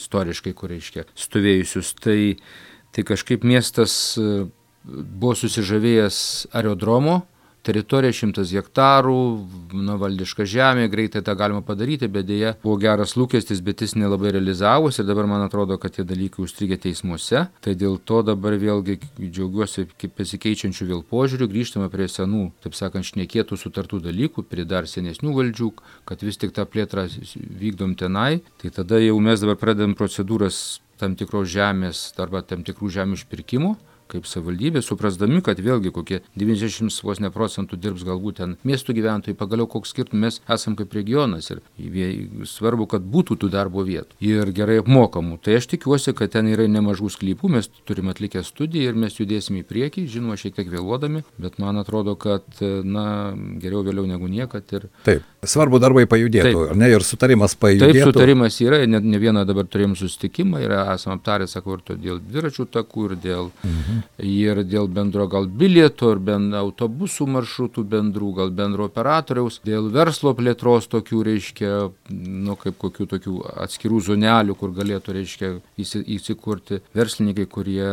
istoriškai, 0.00 0.54
kur 0.56 0.72
reiškia 0.74 1.06
stovėjusius. 1.14 1.94
Tai, 2.00 2.18
tai 2.90 3.06
kažkaip 3.06 3.44
miestas 3.46 3.94
buvo 4.84 5.34
susižavėjęs 5.38 6.22
aerodromo 6.56 7.20
teritorija 7.66 8.12
šimtas 8.14 8.52
hektarų, 8.54 9.16
na, 9.76 9.96
valdiška 10.00 10.46
žemė, 10.48 10.86
greitai 10.92 11.22
tą 11.24 11.34
galima 11.38 11.60
padaryti, 11.64 12.08
bet 12.12 12.28
dėja 12.28 12.54
buvo 12.62 12.76
geras 12.80 13.16
lūkestis, 13.20 13.60
bet 13.64 13.84
jis 13.84 13.96
nelabai 14.00 14.32
realizavosi 14.34 15.02
ir 15.02 15.08
dabar 15.08 15.28
man 15.30 15.44
atrodo, 15.44 15.76
kad 15.80 15.94
tie 15.96 16.04
dalykai 16.08 16.44
užstrigė 16.46 16.80
teismuose. 16.86 17.46
Tai 17.64 17.74
dėl 17.78 17.98
to 18.08 18.22
dabar 18.26 18.56
vėlgi 18.60 18.98
džiaugiuosi 19.20 19.86
pasikeičiančių 20.16 20.88
vėl 20.92 21.04
požiūrių, 21.10 21.50
grįžtame 21.52 21.90
prie 21.92 22.08
senų, 22.10 22.46
taip 22.64 22.78
sakant, 22.78 23.08
šnekėtų 23.10 23.60
sutartų 23.60 24.02
dalykų, 24.08 24.46
prie 24.48 24.64
dar 24.68 24.88
senesnių 24.88 25.36
valdžių, 25.36 25.72
kad 26.08 26.24
vis 26.24 26.40
tik 26.40 26.56
tą 26.56 26.66
plėtrą 26.68 27.08
vykdom 27.60 27.96
tenai. 28.00 28.40
Tai 28.62 28.72
tada 28.80 29.00
jau 29.02 29.18
mes 29.20 29.42
dabar 29.42 29.60
pradedam 29.60 29.96
procedūras 29.98 30.80
tam 31.00 31.14
tikros 31.16 31.48
žemės 31.48 32.10
arba 32.20 32.42
tam 32.44 32.64
tikrų 32.64 32.90
žemės 32.92 33.24
išpirkimų 33.24 33.76
kaip 34.10 34.28
savivaldybė, 34.30 34.82
suprasdami, 34.84 35.42
kad 35.44 35.60
vėlgi 35.62 35.92
kokie 35.94 36.22
90 36.38 37.04
vos 37.06 37.22
ne 37.22 37.30
procentų 37.34 37.78
dirbs 37.80 38.06
galbūt 38.06 38.40
ten 38.40 38.56
miestų 38.66 38.96
gyventojai, 38.98 39.38
pagaliau 39.38 39.68
koks 39.70 39.94
skirtumas 39.94 40.20
mes 40.20 40.40
esam 40.48 40.76
kaip 40.78 40.92
regionas 40.94 41.50
ir 41.52 41.62
svarbu, 42.48 42.86
kad 42.90 43.04
būtų 43.14 43.38
tų 43.40 43.50
darbo 43.52 43.84
vietų 43.86 44.18
ir 44.24 44.52
gerai 44.56 44.80
apmokamų. 44.82 45.38
Tai 45.44 45.56
aš 45.58 45.70
tikiuosi, 45.74 46.14
kad 46.16 46.32
ten 46.34 46.50
yra 46.50 46.66
nemažų 46.70 47.10
sklypų, 47.16 47.50
mes 47.56 47.70
turime 47.88 48.14
atlikę 48.14 48.42
studiją 48.46 48.92
ir 48.92 49.00
mes 49.00 49.16
judėsime 49.18 49.62
į 49.62 49.68
priekį, 49.70 50.06
žinoma, 50.10 50.38
šiek 50.40 50.56
tiek 50.58 50.70
vėluodami, 50.70 51.24
bet 51.40 51.58
man 51.62 51.80
atrodo, 51.80 52.16
kad, 52.20 52.46
na, 52.60 53.06
geriau 53.62 53.84
vėliau 53.86 54.06
negu 54.08 54.30
niekad. 54.30 54.66
Ir... 54.76 54.88
Taip, 55.06 55.26
svarbu 55.44 55.80
darbai 55.82 56.06
pajudėtų, 56.10 56.52
Taip. 56.52 56.74
ar 56.74 56.80
ne, 56.80 56.90
ir 56.92 57.06
sutarimas 57.06 57.56
pajudėtų. 57.60 57.96
Taip, 57.96 58.12
sutarimas 58.12 58.60
yra, 58.64 58.82
ne, 58.90 59.02
ne 59.02 59.22
vieną 59.22 59.46
dabar 59.48 59.68
turėjom 59.70 59.96
susitikimą, 59.98 60.62
yra 60.66 60.84
esame 60.94 61.18
aptarę, 61.18 61.48
sakau, 61.50 61.78
ir 61.78 62.00
dėl 62.00 62.22
dviračių 62.24 62.68
takų, 62.78 63.10
ir 63.10 63.18
dėl 63.24 63.52
mhm 63.64 63.99
ir 64.18 64.62
dėl 64.66 64.88
bendro 64.92 65.26
gal 65.30 65.46
bilieto, 65.46 66.12
ir 66.14 66.22
bent 66.24 66.54
autobusų 66.56 67.26
maršrutų 67.36 67.84
bendrų, 67.90 68.32
gal 68.40 68.52
bendro 68.54 68.88
operatoriaus, 68.90 69.60
dėl 69.66 69.90
verslo 69.94 70.34
plėtros 70.38 70.88
tokių, 70.90 71.22
reiškia, 71.30 71.72
nu, 72.10 72.56
kaip 72.60 72.78
kokių 72.80 73.06
tokių 73.14 73.36
atskirų 73.66 74.00
zonelių, 74.10 74.56
kur 74.58 74.74
galėtų, 74.76 75.16
reiškia, 75.18 75.52
įsikurti 75.80 76.80
verslininkai, 76.96 77.46
kurie 77.50 77.84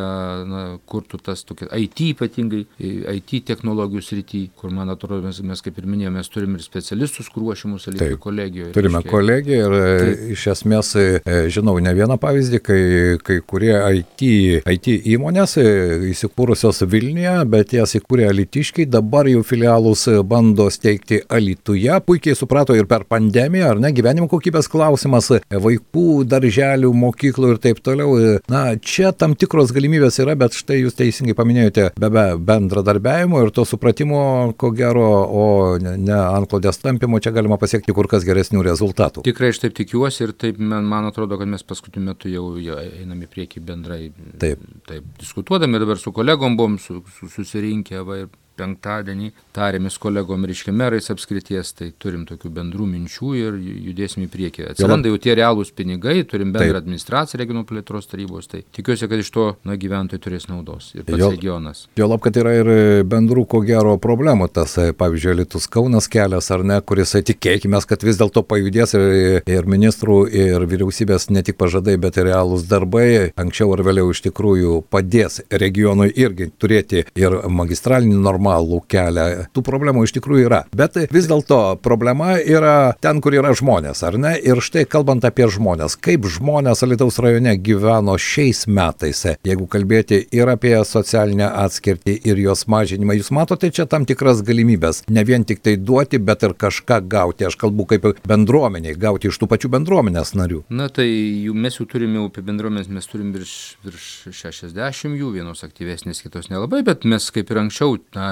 na, 0.48 0.63
kurtų 0.89 1.22
tas 1.24 1.43
tokia 1.48 1.70
IT 1.78 2.04
ypatingai, 2.13 2.63
IT 2.80 3.43
technologijų 3.48 4.04
srity, 4.04 4.43
kur, 4.58 4.72
man 4.74 4.91
atrodo, 4.93 5.24
mes, 5.28 5.41
mes 5.46 5.63
kaip 5.63 5.80
ir 5.80 5.89
minėjome, 5.89 6.22
mes 6.22 6.32
turime 6.32 6.60
ir 6.60 6.65
specialistus 6.65 7.30
kruošimus 7.34 7.88
Alitų 7.91 8.20
kolegijoje. 8.24 8.74
Turime 8.76 9.02
reiškia, 9.02 9.12
kolegiją 9.12 9.67
ir 9.67 9.78
e, 9.78 9.86
taip. 10.02 10.24
iš 10.36 10.46
esmės 10.54 10.93
e, 11.00 11.08
žinau 11.54 11.78
ne 11.84 11.93
vieną 11.98 12.17
pavyzdį, 12.22 12.62
kai, 12.63 12.82
kai 13.24 13.39
kurie 13.48 13.74
IT, 14.00 14.26
IT 14.74 14.89
įmonės 15.13 15.58
e, 15.62 15.67
įsikūrusios 16.12 16.83
Vilniuje, 16.88 17.36
bet 17.51 17.73
jas 17.75 17.95
įkūrė 17.97 18.27
Alitiškiai, 18.31 18.88
dabar 18.89 19.27
jau 19.29 19.43
filialus 19.47 20.07
bando 20.27 20.67
steigti 20.73 21.19
Alituje. 21.33 21.93
Puikiai 22.05 22.38
suprato 22.38 22.75
ir 22.77 22.88
per 22.89 23.05
pandemiją, 23.10 23.73
ar 23.73 23.81
ne, 23.81 23.91
gyvenimo 23.95 24.29
kokybės 24.31 24.69
klausimas, 24.71 25.31
vaikų, 25.51 26.07
darželių, 26.29 26.91
mokyklų 27.05 27.53
ir 27.55 27.62
taip 27.63 27.81
toliau. 27.86 28.17
Na, 28.51 28.63
čia 28.77 29.13
tam 29.15 29.36
tikros 29.39 29.73
galimybės 29.75 30.19
yra, 30.23 30.38
bet 30.39 30.57
štai 30.57 30.81
jūs 30.83 30.97
teisingai 30.97 31.36
paminėjote, 31.38 31.89
be, 31.99 32.12
be 32.13 32.25
bendradarbiavimo 32.47 33.41
ir 33.43 33.53
to 33.55 33.65
supratimo, 33.67 34.21
ko 34.60 34.71
gero, 34.75 35.07
o 35.27 35.45
ne, 35.81 35.95
ne 36.01 36.17
antklodės 36.17 36.81
tampimo, 36.83 37.21
čia 37.23 37.33
galima 37.36 37.60
pasiekti 37.62 37.95
kur 37.95 38.10
kas 38.12 38.25
geresnių 38.27 38.63
rezultatų. 38.67 39.25
Tikrai 39.27 39.51
aš 39.53 39.62
taip 39.65 39.77
tikiuosi 39.77 40.27
ir 40.27 40.33
taip 40.38 40.60
man, 40.62 40.88
man 40.89 41.10
atrodo, 41.10 41.39
kad 41.39 41.49
mes 41.49 41.65
paskutiniu 41.67 42.12
metu 42.12 42.31
jau, 42.31 42.45
jau 42.62 42.79
einame 42.86 43.27
į 43.27 43.31
priekį 43.33 43.63
bendrai. 43.67 44.01
Taip. 44.41 44.63
Taip, 44.88 45.05
diskutuodami 45.19 45.79
dabar 45.88 45.97
su 46.04 46.12
kolegom 46.12 46.58
buvom 46.58 46.78
su, 46.80 47.02
su, 47.15 47.30
susirinkę 47.32 48.04
va, 48.04 48.19
ir 48.19 48.30
penktadienį 48.58 49.32
tarėmės 49.56 49.98
kolegom 50.02 50.46
reiškia 50.48 50.74
merais 50.76 51.10
apskrities, 51.13 51.74
tai 51.78 51.91
turim 52.02 52.26
tokių 52.30 52.52
bendrų 52.54 52.88
minčių 52.89 53.32
ir 53.38 53.58
judėsim 53.88 54.26
į 54.26 54.30
priekį. 54.34 54.65
Atsiranda 54.74 55.12
jau 55.12 55.20
tie 55.22 55.36
realūs 55.38 55.74
pinigai, 55.78 56.20
turim 56.30 56.54
bendrą 56.56 56.82
administraciją 56.82 57.41
regionų 57.41 57.65
plėtros 57.70 58.10
tarybos, 58.12 58.50
tai 58.52 58.63
tikiuosi, 58.76 59.10
kad 59.10 59.24
iš 59.24 59.32
to 59.34 59.48
na, 59.67 59.78
gyventojai 59.80 60.22
turės 60.24 60.48
naudos 60.50 60.91
ir 60.96 61.06
pats 61.08 61.22
jo, 61.22 61.32
regionas. 61.34 61.86
Jo 62.00 62.10
lab, 62.12 62.22
kad 62.26 62.38
yra 62.39 62.56
ir 62.60 62.72
bendrų, 63.10 63.46
ko 63.50 63.62
gero, 63.65 63.96
problemų, 64.02 64.50
tas, 64.54 64.78
pavyzdžiui, 64.98 65.38
Litus 65.41 65.70
Kaunas 65.72 66.10
kelias 66.12 66.50
ar 66.54 66.65
ne, 66.67 66.80
kuris 66.82 67.15
tikėkime, 67.28 67.80
kad 67.88 68.06
vis 68.06 68.20
dėlto 68.20 68.43
pajudės 68.48 68.96
ir, 68.98 69.08
ir 69.46 69.70
ministrų, 69.70 70.20
ir 70.34 70.67
vyriausybės 70.70 71.30
ne 71.34 71.43
tik 71.46 71.60
pažadai, 71.62 71.98
bet 72.02 72.17
ir 72.17 72.30
realūs 72.32 72.67
darbai 72.70 73.32
anksčiau 73.38 73.74
ar 73.76 73.84
vėliau 73.86 74.12
iš 74.13 74.24
tikrųjų 74.28 74.82
padės 74.93 75.41
regionui 75.52 76.10
irgi 76.15 76.50
turėti 76.58 77.06
ir 77.17 77.38
magistralinį 77.48 78.17
normą 78.24 78.46
normalų 78.47 78.81
kelią. 78.88 79.25
Tų 79.53 79.63
problemų 79.65 80.05
iš 80.05 80.15
tikrųjų 80.17 80.47
yra. 80.47 80.62
Bet 80.75 80.97
vis 81.12 81.27
dėlto 81.29 81.77
problema 81.83 82.38
yra 82.39 82.95
ten, 83.01 83.21
kur 83.21 83.36
yra 83.36 83.53
žmonės, 83.57 84.03
ar 84.07 84.17
ne? 84.17 84.36
Ir 84.39 84.62
štai 84.63 84.86
kalbant 84.89 85.25
apie 85.27 85.47
žmonės, 85.51 85.97
kaip 85.99 86.27
žmonės 86.27 86.83
Alitaus 86.86 87.19
rajone 87.19 87.55
gyveno 87.60 88.17
šiais 88.17 88.65
metais, 88.67 89.25
jeigu 89.47 89.67
kalbėti 89.67 90.23
ir 90.36 90.49
apie 90.51 90.75
socialinę 90.86 91.49
atskirtį 91.65 92.17
ir 92.27 92.41
jos 92.41 92.65
mažinimą, 92.71 93.17
jūs 93.17 93.31
matote 93.36 93.71
čia 93.71 93.88
tam 93.89 94.05
tikras 94.07 94.43
galimybės. 94.45 95.03
Ne 95.10 95.23
vien 95.27 95.45
tik 95.47 95.63
tai 95.65 95.77
duoti, 95.77 96.19
bet 96.19 96.45
ir 96.47 96.55
kažką 96.57 97.01
gauti. 97.10 97.47
Aš 97.47 97.57
kalbu 97.60 97.88
kaip 97.91 98.07
bendruomeniai, 98.27 98.97
gauti 98.99 99.31
iš 99.31 99.39
tų 99.41 99.49
pačių 99.51 99.71
bendruomenės 99.77 100.33
narių. 100.38 100.63
Na 100.73 100.89
tai 100.93 101.07
jų, 101.07 101.55
mes 101.57 101.79
jau 101.79 101.88
turime 101.89 102.23
apie 102.25 102.43
bendruomenės, 102.45 102.89
mes 102.91 103.07
turim 103.10 103.33
virš, 103.36 103.55
virš 103.86 104.07
60 104.36 105.17
jų, 105.17 105.33
vienos 105.36 105.63
aktyvesnės, 105.65 106.21
kitos 106.23 106.51
nelabai, 106.51 106.83
bet 106.88 107.05
mes 107.07 107.29
kaip 107.33 107.51
ir 107.51 107.62
anksčiau, 107.63 107.97
na, 108.15 108.27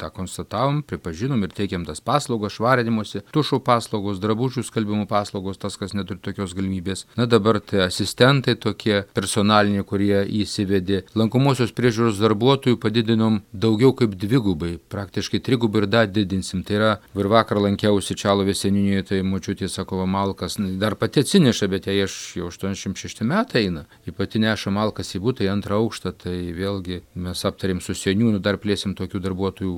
tą 0.00 0.10
konstatavom, 0.14 0.82
pripažinom 0.88 1.42
ir 1.44 1.54
teikėm 1.54 1.86
tas 1.88 2.02
paslaugos, 2.04 2.56
švarinimuose, 2.58 3.24
tušų 3.34 3.60
paslaugos, 3.66 4.20
drabužių 4.22 4.64
skalbimų 4.66 5.06
paslaugos, 5.10 5.60
tas, 5.60 5.78
kas 5.80 5.94
neturi 5.96 6.22
tokios 6.24 6.54
galimybės. 6.56 7.06
Na 7.18 7.26
dabar 7.30 7.60
tai 7.60 7.84
asistentai 7.86 8.56
tokie 8.60 9.02
personaliniai, 9.16 9.84
kurie 9.86 10.22
įsivedė. 10.42 11.04
Lankomosios 11.18 11.74
priežiūros 11.76 12.20
darbuotojų 12.22 12.78
padidinom 12.82 13.40
daugiau 13.52 13.94
kaip 13.96 14.16
dvigubai, 14.20 14.76
praktiškai 14.92 15.42
trigubai 15.44 15.84
ir 15.84 15.88
dar 15.90 16.10
didinsim. 16.10 16.64
Tai 16.64 16.78
yra, 16.78 16.92
ir 17.16 17.30
vakar 17.30 17.60
lankiausi 17.62 18.16
Čialovės 18.18 18.64
seninėje, 18.64 19.08
tai 19.10 19.22
močiutė 19.26 19.68
sako, 19.70 20.04
malkas, 20.10 20.58
dar 20.80 20.96
pati 21.00 21.24
atsineša, 21.24 21.68
bet 21.72 21.88
jai 21.90 22.00
aš 22.06 22.16
jau 22.38 22.50
86 22.52 23.24
metai 23.26 23.66
eina. 23.68 23.84
Ji 24.06 24.14
pati 24.16 24.42
neša 24.42 24.72
malkas 24.74 25.14
į 25.16 25.22
būtą, 25.24 25.46
į 25.46 25.52
antrą 25.52 25.80
aukštą, 25.82 26.14
tai 26.24 26.36
vėlgi 26.56 27.02
mes 27.24 27.44
aptarėm 27.48 27.80
su 27.84 27.96
seniūnu, 27.98 28.40
dar 28.44 28.58
plėsim 28.62 28.94
tokių 28.98 29.13
darbuotojų, 29.22 29.74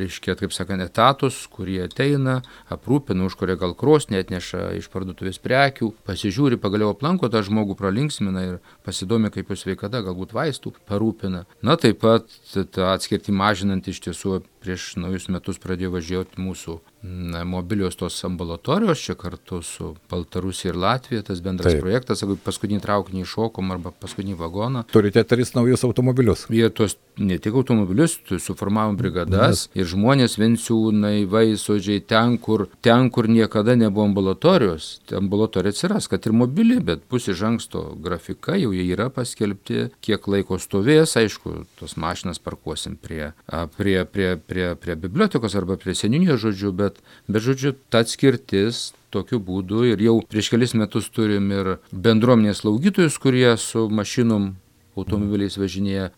reiškia, 0.00 0.36
kaip 0.38 0.54
sakant, 0.54 0.84
etatus, 0.84 1.40
kurie 1.52 1.80
ateina, 1.84 2.38
aprūpina, 2.72 3.26
už 3.28 3.36
kurie 3.40 3.58
gal 3.60 3.74
krosnį 3.78 4.20
atneša 4.22 4.72
iš 4.78 4.90
parduotuvės 4.92 5.40
prekių, 5.44 5.92
pasižiūri, 6.08 6.60
pagaliau 6.62 6.92
aplanko 6.94 7.30
tą 7.32 7.42
žmogų, 7.46 7.78
pralinksmina 7.78 8.44
ir 8.46 8.58
pasidomi, 8.86 9.32
kaip 9.34 9.50
jo 9.52 9.58
sveikata, 9.58 10.02
galbūt 10.06 10.34
vaistų 10.36 10.74
parūpina. 10.88 11.44
Na 11.62 11.78
taip 11.80 12.02
pat 12.04 12.30
tą 12.54 12.92
atskirtį 12.94 13.34
mažinant 13.36 13.88
iš 13.90 14.02
tiesų 14.08 14.40
prieš 14.62 14.94
naujus 15.00 15.28
metus 15.32 15.60
pradėjo 15.62 15.94
važiuoti 15.96 16.42
mūsų 16.42 16.78
na, 17.02 17.44
mobilios 17.44 17.96
tos 17.96 18.24
ambulatorijos, 18.24 18.98
čia 18.98 19.14
kartu 19.14 19.62
su 19.62 19.94
Baltarusija 20.10 20.72
ir 20.72 20.78
Latvija, 20.78 21.22
tas 21.22 21.40
bendras 21.40 21.72
Taip. 21.72 21.82
projektas, 21.82 22.22
jeigu 22.22 22.38
paskutinį 22.44 22.82
traukinį 22.82 23.22
iššokom 23.22 23.70
arba 23.74 23.92
paskutinį 23.94 24.34
vagoną. 24.38 24.84
Turite 24.90 25.22
tris 25.28 25.54
naujus 25.54 25.84
automobilius. 25.86 26.46
Jie 26.50 26.70
tuos 26.74 26.96
ne 27.18 27.38
tik 27.42 27.54
automobilius, 27.54 28.18
suformavom 28.38 28.96
brigadas 28.98 29.66
Nes. 29.68 29.78
ir 29.78 29.88
žmonės 29.90 30.38
Venciūnai, 30.38 31.26
Vaisodžiai, 31.30 32.02
ten 32.06 32.38
kur, 32.42 32.66
ten, 32.82 33.10
kur 33.14 33.28
niekada 33.30 33.74
nebuvo 33.78 34.06
ambulatorijos, 34.08 34.90
ambulatorija 35.14 35.74
atsiras, 35.74 36.08
kad 36.10 36.26
ir 36.26 36.34
mobili, 36.34 36.78
bet 36.82 37.06
bus 37.10 37.28
iš 37.30 37.42
anksto 37.46 37.84
grafika, 38.02 38.56
jau 38.58 38.72
jie 38.74 38.86
yra 38.92 39.08
paskelbti, 39.14 39.88
kiek 40.04 40.28
laiko 40.30 40.58
stovės, 40.62 41.16
aišku, 41.18 41.64
tos 41.78 41.96
mašinas 41.98 42.42
parkuosim 42.42 42.96
prie, 42.98 43.32
prie, 43.76 43.98
prie, 44.04 44.34
prie, 44.48 44.72
prie 44.80 44.96
bibliotekos 44.96 45.56
arba 45.58 45.78
prie 45.80 45.94
seninio 45.98 46.38
žodžių, 46.40 46.72
bet 46.76 47.02
bet, 47.28 47.44
žodžiu, 47.44 47.74
ta 47.92 48.02
atskirtis 48.04 48.92
tokiu 49.14 49.40
būdu 49.40 49.84
ir 49.92 50.02
jau 50.04 50.18
prieš 50.28 50.50
kelis 50.52 50.74
metus 50.76 51.08
turim 51.12 51.52
ir 51.54 51.76
bendruomenės 51.92 52.64
slaugytojus, 52.64 53.20
kurie 53.22 53.52
su 53.60 53.86
mašinom 53.88 54.54
automobiliais 55.02 55.58
važinėja 55.58 56.08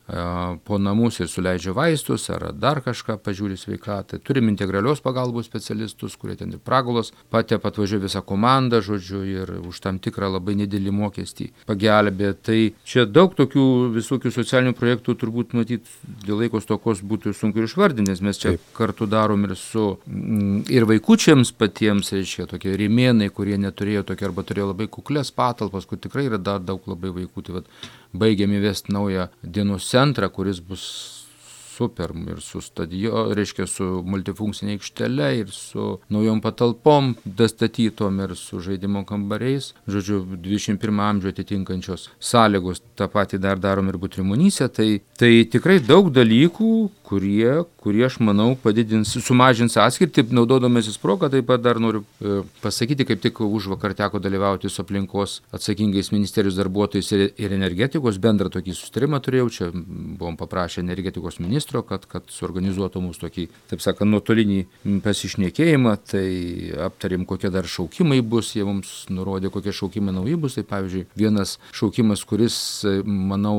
po 0.66 0.78
namus 0.80 1.20
ir 1.20 1.30
suleidžia 1.30 1.74
vaistus 1.76 2.28
ar 2.32 2.50
dar 2.56 2.82
kažką, 2.84 3.18
pažiūri 3.24 3.58
sveikatą. 3.60 4.20
Turim 4.24 4.50
integralios 4.52 5.02
pagalbos 5.04 5.48
specialistus, 5.48 6.16
kurie 6.20 6.36
ten 6.40 6.54
ir 6.54 6.62
pragulos, 6.64 7.12
patė 7.32 7.58
atvažiuoja 7.60 8.04
visą 8.06 8.22
komandą, 8.26 8.80
žodžiu, 8.84 9.22
ir 9.28 9.52
už 9.68 9.80
tam 9.84 10.00
tikrą 10.02 10.30
labai 10.34 10.56
nedidelį 10.62 10.94
mokestį 10.96 11.50
pagelbė. 11.68 12.32
Tai 12.42 12.58
čia 12.84 13.06
daug 13.08 13.34
tokių 13.38 13.66
visokių 13.96 14.32
socialinių 14.34 14.74
projektų 14.78 15.16
turbūt 15.20 15.54
matyt 15.58 15.88
dėl 16.26 16.42
laikos 16.44 16.68
tokos 16.68 17.02
būtų 17.06 17.34
sunku 17.36 17.64
išvardinti, 17.64 18.10
nes 18.10 18.22
mes 18.24 18.40
čia 18.40 18.56
kartu 18.76 19.08
darom 19.10 19.46
ir 19.48 19.56
su 19.58 19.86
mm, 20.06 20.64
ir 20.72 20.86
vaikučiams 20.88 21.52
patiems, 21.56 22.12
reiškia, 22.16 22.48
tokie 22.50 22.74
rimėnai, 22.80 23.30
kurie 23.34 23.58
neturėjo 23.60 24.06
tokio 24.10 24.30
arba 24.30 24.44
turėjo 24.46 24.70
labai 24.72 24.88
kuklės 24.92 25.32
patalpas, 25.34 25.86
kur 25.88 26.00
tikrai 26.00 26.28
yra 26.28 26.40
dar 26.40 26.62
daug 26.64 26.86
labai 26.90 27.12
vaikų. 27.20 27.46
Tai 27.46 27.58
vat, 27.58 27.70
baigiam 28.12 28.52
įvesti 28.52 28.92
naują 28.92 29.28
dienos 29.42 29.88
centrą, 29.90 30.28
kuris 30.28 30.60
bus 30.60 30.86
super 31.80 32.10
ir 32.28 32.40
su 32.44 32.60
stadijo, 32.60 33.30
reiškia 33.36 33.64
su 33.70 33.86
multifunkcinė 34.04 34.74
aikštele 34.76 35.28
ir 35.38 35.52
su 35.54 35.86
naujom 36.12 36.42
patalpom 36.44 37.14
dastatytom 37.24 38.20
ir 38.26 38.34
su 38.36 38.60
žaidimo 38.66 39.06
kambariais. 39.08 39.70
Žodžiu, 39.88 40.20
21 40.44 41.00
amžiuje 41.06 41.32
atitinkančios 41.36 42.10
sąlygos. 42.30 42.82
Ta 43.00 43.08
pati 43.08 43.40
dar 43.40 43.58
darom 43.58 43.88
ir 43.88 43.96
butrimunyse. 44.02 44.68
Tai, 44.68 44.90
tai 45.16 45.32
tikrai 45.54 45.78
daug 45.80 46.12
dalykų, 46.12 46.72
kurie, 47.10 47.64
kurie 47.82 48.04
aš 48.06 48.20
manau, 48.22 48.52
padidins, 48.62 49.16
sumažins 49.24 49.74
atskirtį, 49.80 50.28
naudodamasis 50.36 50.98
progą, 51.02 51.30
taip 51.32 51.48
pat 51.48 51.62
dar 51.64 51.80
noriu 51.82 52.04
e, 52.04 52.40
pasakyti, 52.62 53.06
kaip 53.08 53.22
tik 53.24 53.40
už 53.42 53.66
vakar 53.72 53.96
teko 53.98 54.20
dalyvauti 54.22 54.70
su 54.70 54.82
aplinkos 54.84 55.40
atsakingais 55.56 56.12
ministerijos 56.14 56.58
darbuotojais 56.60 57.10
ir, 57.16 57.24
ir 57.42 57.56
energetikos, 57.56 58.20
bendrą 58.22 58.52
tokį 58.54 58.76
sustarimą 58.78 59.18
turėjau, 59.26 59.48
čia 59.56 59.70
buvom 59.74 60.38
paprašę 60.38 60.84
energetikos 60.84 61.40
ministro, 61.42 61.82
kad, 61.86 62.06
kad 62.10 62.30
suorganizuotų 62.30 63.02
mūsų 63.08 63.26
tokį, 63.26 63.48
taip 63.72 63.82
sakant, 63.82 64.12
nuotolinį 64.14 64.60
pasišnekėjimą, 65.04 65.96
tai 66.12 66.26
aptarėm, 66.86 67.26
kokie 67.28 67.50
dar 67.50 67.66
šaukimai 67.66 68.22
bus, 68.22 68.54
jie 68.54 68.66
mums 68.68 68.94
nurodė, 69.10 69.50
kokie 69.50 69.74
šaukimai 69.74 70.14
nauji 70.14 70.38
bus, 70.40 70.60
tai 70.60 70.66
pavyzdžiui, 70.70 71.08
vienas 71.18 71.58
šaukimas, 71.74 72.22
kuris, 72.28 72.56
manau, 73.04 73.58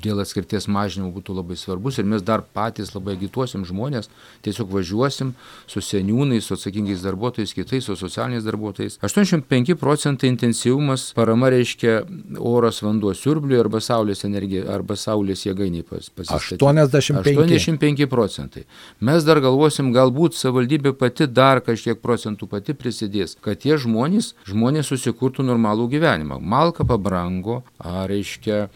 dėl 0.00 0.22
atskirties 0.22 0.68
mažinimo 0.70 1.10
būtų 1.14 1.34
labai 1.36 1.56
svarbus 1.58 1.98
ir 1.98 2.06
mes 2.08 2.22
dar 2.22 2.42
patys 2.42 2.92
labai 2.94 3.16
agituosim 3.16 3.64
žmonės, 3.68 4.08
tiesiog 4.44 4.70
važiuosim 4.72 5.32
su 5.70 5.82
seniūnais, 5.84 6.46
su 6.46 6.56
atsakingais 6.56 7.02
darbuotojais, 7.04 7.54
kitais, 7.56 7.84
su 7.84 7.96
socialiniais 7.98 8.46
darbuotojais. 8.46 8.98
85 9.02 9.74
procentai 9.80 10.30
intensyvumas 10.32 11.10
parama 11.16 11.50
reiškia 11.52 12.00
oras 12.38 12.80
vanduo 12.84 13.12
siurbliui 13.16 13.58
arba 13.60 13.82
saulės 13.84 14.24
energija, 14.28 14.66
arba 14.72 14.96
saulės 15.00 15.44
jėgainiai 15.46 15.86
pas, 15.86 16.10
pasistatyti. 16.14 16.64
85. 16.64 17.58
85 17.60 18.06
procentai. 18.10 18.64
Mes 19.04 19.26
dar 19.26 19.42
galvosim, 19.42 19.92
galbūt 19.96 20.38
savivaldybė 20.38 20.94
pati 20.98 21.28
dar 21.28 21.62
kažkiek 21.64 22.00
procentų 22.00 22.48
pati 22.50 22.76
prisidės, 22.78 23.36
kad 23.42 23.60
tie 23.64 23.76
žmonės, 23.80 24.34
žmonės 24.48 24.92
susikurtų 24.92 25.44
normalų 25.46 25.90
gyvenimą. 25.96 26.40
Malka 26.40 26.86
pabrango, 26.86 27.62
ar 27.78 28.08
reiškia 28.10 28.68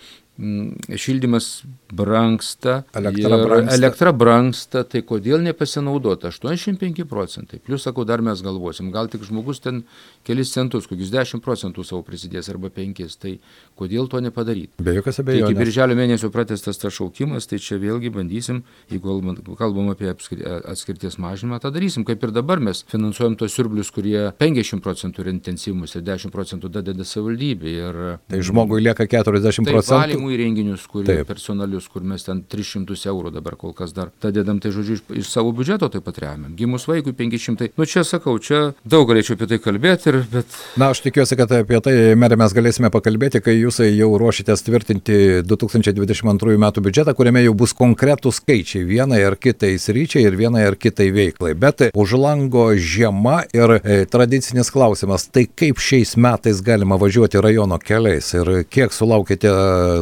šildymas 0.97 1.65
brangsta, 1.95 2.83
elektra 2.95 3.39
brangsta. 3.39 3.77
elektra 3.79 4.13
brangsta, 4.13 4.83
tai 4.85 5.05
kodėl 5.07 5.43
nepasinaudota? 5.45 6.33
85 6.35 7.07
procentai. 7.09 7.61
Plus, 7.63 7.85
sakau, 7.87 8.05
dar 8.09 8.23
mes 8.25 8.43
galvosim, 8.45 8.91
gal 8.95 9.09
tik 9.13 9.25
žmogus 9.29 9.63
ten 9.65 9.85
kelis 10.27 10.53
centus, 10.55 10.89
kokius 10.91 11.13
10 11.15 11.43
procentų 11.45 11.85
savo 11.87 12.03
prisidės 12.07 12.51
arba 12.53 12.71
5, 12.75 13.19
tai 13.21 13.37
kodėl 13.79 14.09
to 14.11 14.21
nepadaryti? 14.25 14.73
Be 14.83 14.97
jokios 14.99 15.21
abejonės. 15.23 15.53
Iki 15.53 15.61
birželio 15.61 15.99
mėnesio 15.99 16.31
pratestas 16.35 16.81
tas 16.81 16.95
šaukimas, 16.95 17.49
tai 17.51 17.61
čia 17.63 17.79
vėlgi 17.83 18.13
bandysim, 18.15 18.63
jeigu 18.93 19.21
kalbam 19.59 19.93
apie 19.93 20.11
atskirties 20.11 21.19
mažinimą, 21.23 21.61
tą 21.63 21.73
darysim. 21.75 22.07
Kaip 22.09 22.25
ir 22.27 22.35
dabar 22.35 22.63
mes 22.63 22.85
finansuojam 22.91 23.39
tos 23.41 23.55
siurblius, 23.55 23.93
kurie 23.95 24.31
50 24.41 24.83
procentų 24.85 25.25
yra 25.25 25.35
intensyvumus 25.35 25.95
ir 25.99 26.05
10 26.07 26.35
procentų 26.35 26.71
dadeda 26.73 27.07
savivaldybė. 27.07 27.75
Ir, 27.75 28.01
tai 28.31 28.43
žmogui 28.45 28.83
lieka 28.83 29.07
40 29.11 29.71
procentų 29.71 30.25
namų 30.25 30.35
įrenginius, 30.35 30.87
kurie 30.91 31.11
Taip. 31.11 31.29
personalius, 31.29 31.84
kur 31.93 32.05
mes 32.07 32.25
ten 32.27 32.43
300 32.51 33.09
eurų 33.11 33.33
dabar 33.35 33.57
kol 33.61 33.75
kas 33.77 33.95
dar 33.97 34.13
dadedam, 34.23 34.61
tai 34.63 34.73
žodžiu, 34.75 34.99
iš, 34.99 35.05
iš 35.25 35.31
savo 35.33 35.53
biudžeto 35.57 35.89
taip 35.93 36.07
pat 36.07 36.21
remiam. 36.23 36.55
Gimus 36.57 36.87
vaikui 36.89 37.15
500. 37.17 37.73
Nu 37.79 37.87
čia 37.89 38.05
sakau, 38.07 38.37
čia 38.43 38.73
daug 38.85 39.07
galėčiau 39.11 39.39
apie 39.39 39.49
tai 39.51 39.61
kalbėti, 39.63 40.11
ir, 40.13 40.21
bet... 40.33 40.59
Na, 40.81 40.91
aš 40.95 41.03
tikiuosi, 41.05 41.39
kad 41.39 41.53
apie 41.57 41.81
tai, 41.85 41.95
merė, 42.19 42.39
mes 42.41 42.55
galėsime 42.57 42.91
pakalbėti, 42.95 43.43
kai 43.45 43.57
jūs 43.57 43.81
jau 43.85 44.11
ruošitės 44.21 44.65
tvirtinti 44.67 45.19
2022 45.49 46.59
metų 46.65 46.85
biudžetą, 46.85 47.15
kuriame 47.17 47.45
jau 47.45 47.55
bus 47.65 47.75
konkretūs 47.77 48.41
skaičiai 48.43 48.85
vienai 48.89 49.23
ar 49.27 49.39
kitai 49.41 49.75
sryčiai 49.81 50.27
ir 50.29 50.39
vienai 50.39 50.67
ar 50.69 50.79
kitai 50.81 51.11
veiklai. 51.15 51.55
Bet 51.59 51.89
už 51.95 52.17
lango 52.21 52.71
žiema 52.77 53.43
ir 53.55 53.79
e, 53.79 54.03
tradicinis 54.11 54.71
klausimas, 54.75 55.27
tai 55.33 55.47
kaip 55.49 55.81
šiais 55.83 56.17
metais 56.21 56.63
galima 56.65 56.99
važiuoti 57.01 57.41
rajono 57.43 57.79
keliais 57.83 58.31
ir 58.37 58.53
kiek 58.71 58.95
sulaukite 58.95 59.53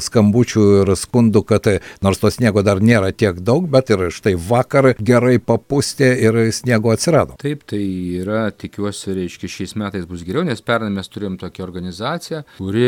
skambučių 0.04 0.66
ir 0.82 0.94
skundų, 0.98 1.44
kad 1.48 1.68
nors 2.04 2.20
to 2.22 2.30
sniego 2.32 2.64
dar 2.66 2.82
nėra 2.82 3.12
tiek 3.14 3.40
daug, 3.44 3.68
bet 3.72 3.92
ir 3.94 4.08
štai 4.14 4.34
vakar 4.36 4.92
gerai 4.98 5.38
papustė 5.38 6.12
ir 6.26 6.40
sniego 6.54 6.92
atsirado. 6.94 7.38
Taip, 7.42 7.64
tai 7.68 7.82
yra, 8.20 8.44
tikiuosi, 8.50 9.14
reiškia, 9.22 9.54
šiais 9.56 9.76
metais 9.80 10.06
bus 10.08 10.26
geriau, 10.26 10.44
nes 10.46 10.64
pernai 10.64 10.92
mes 10.94 11.10
turėjom 11.12 11.38
tokią 11.40 11.66
organizaciją, 11.66 12.44
kuri 12.58 12.86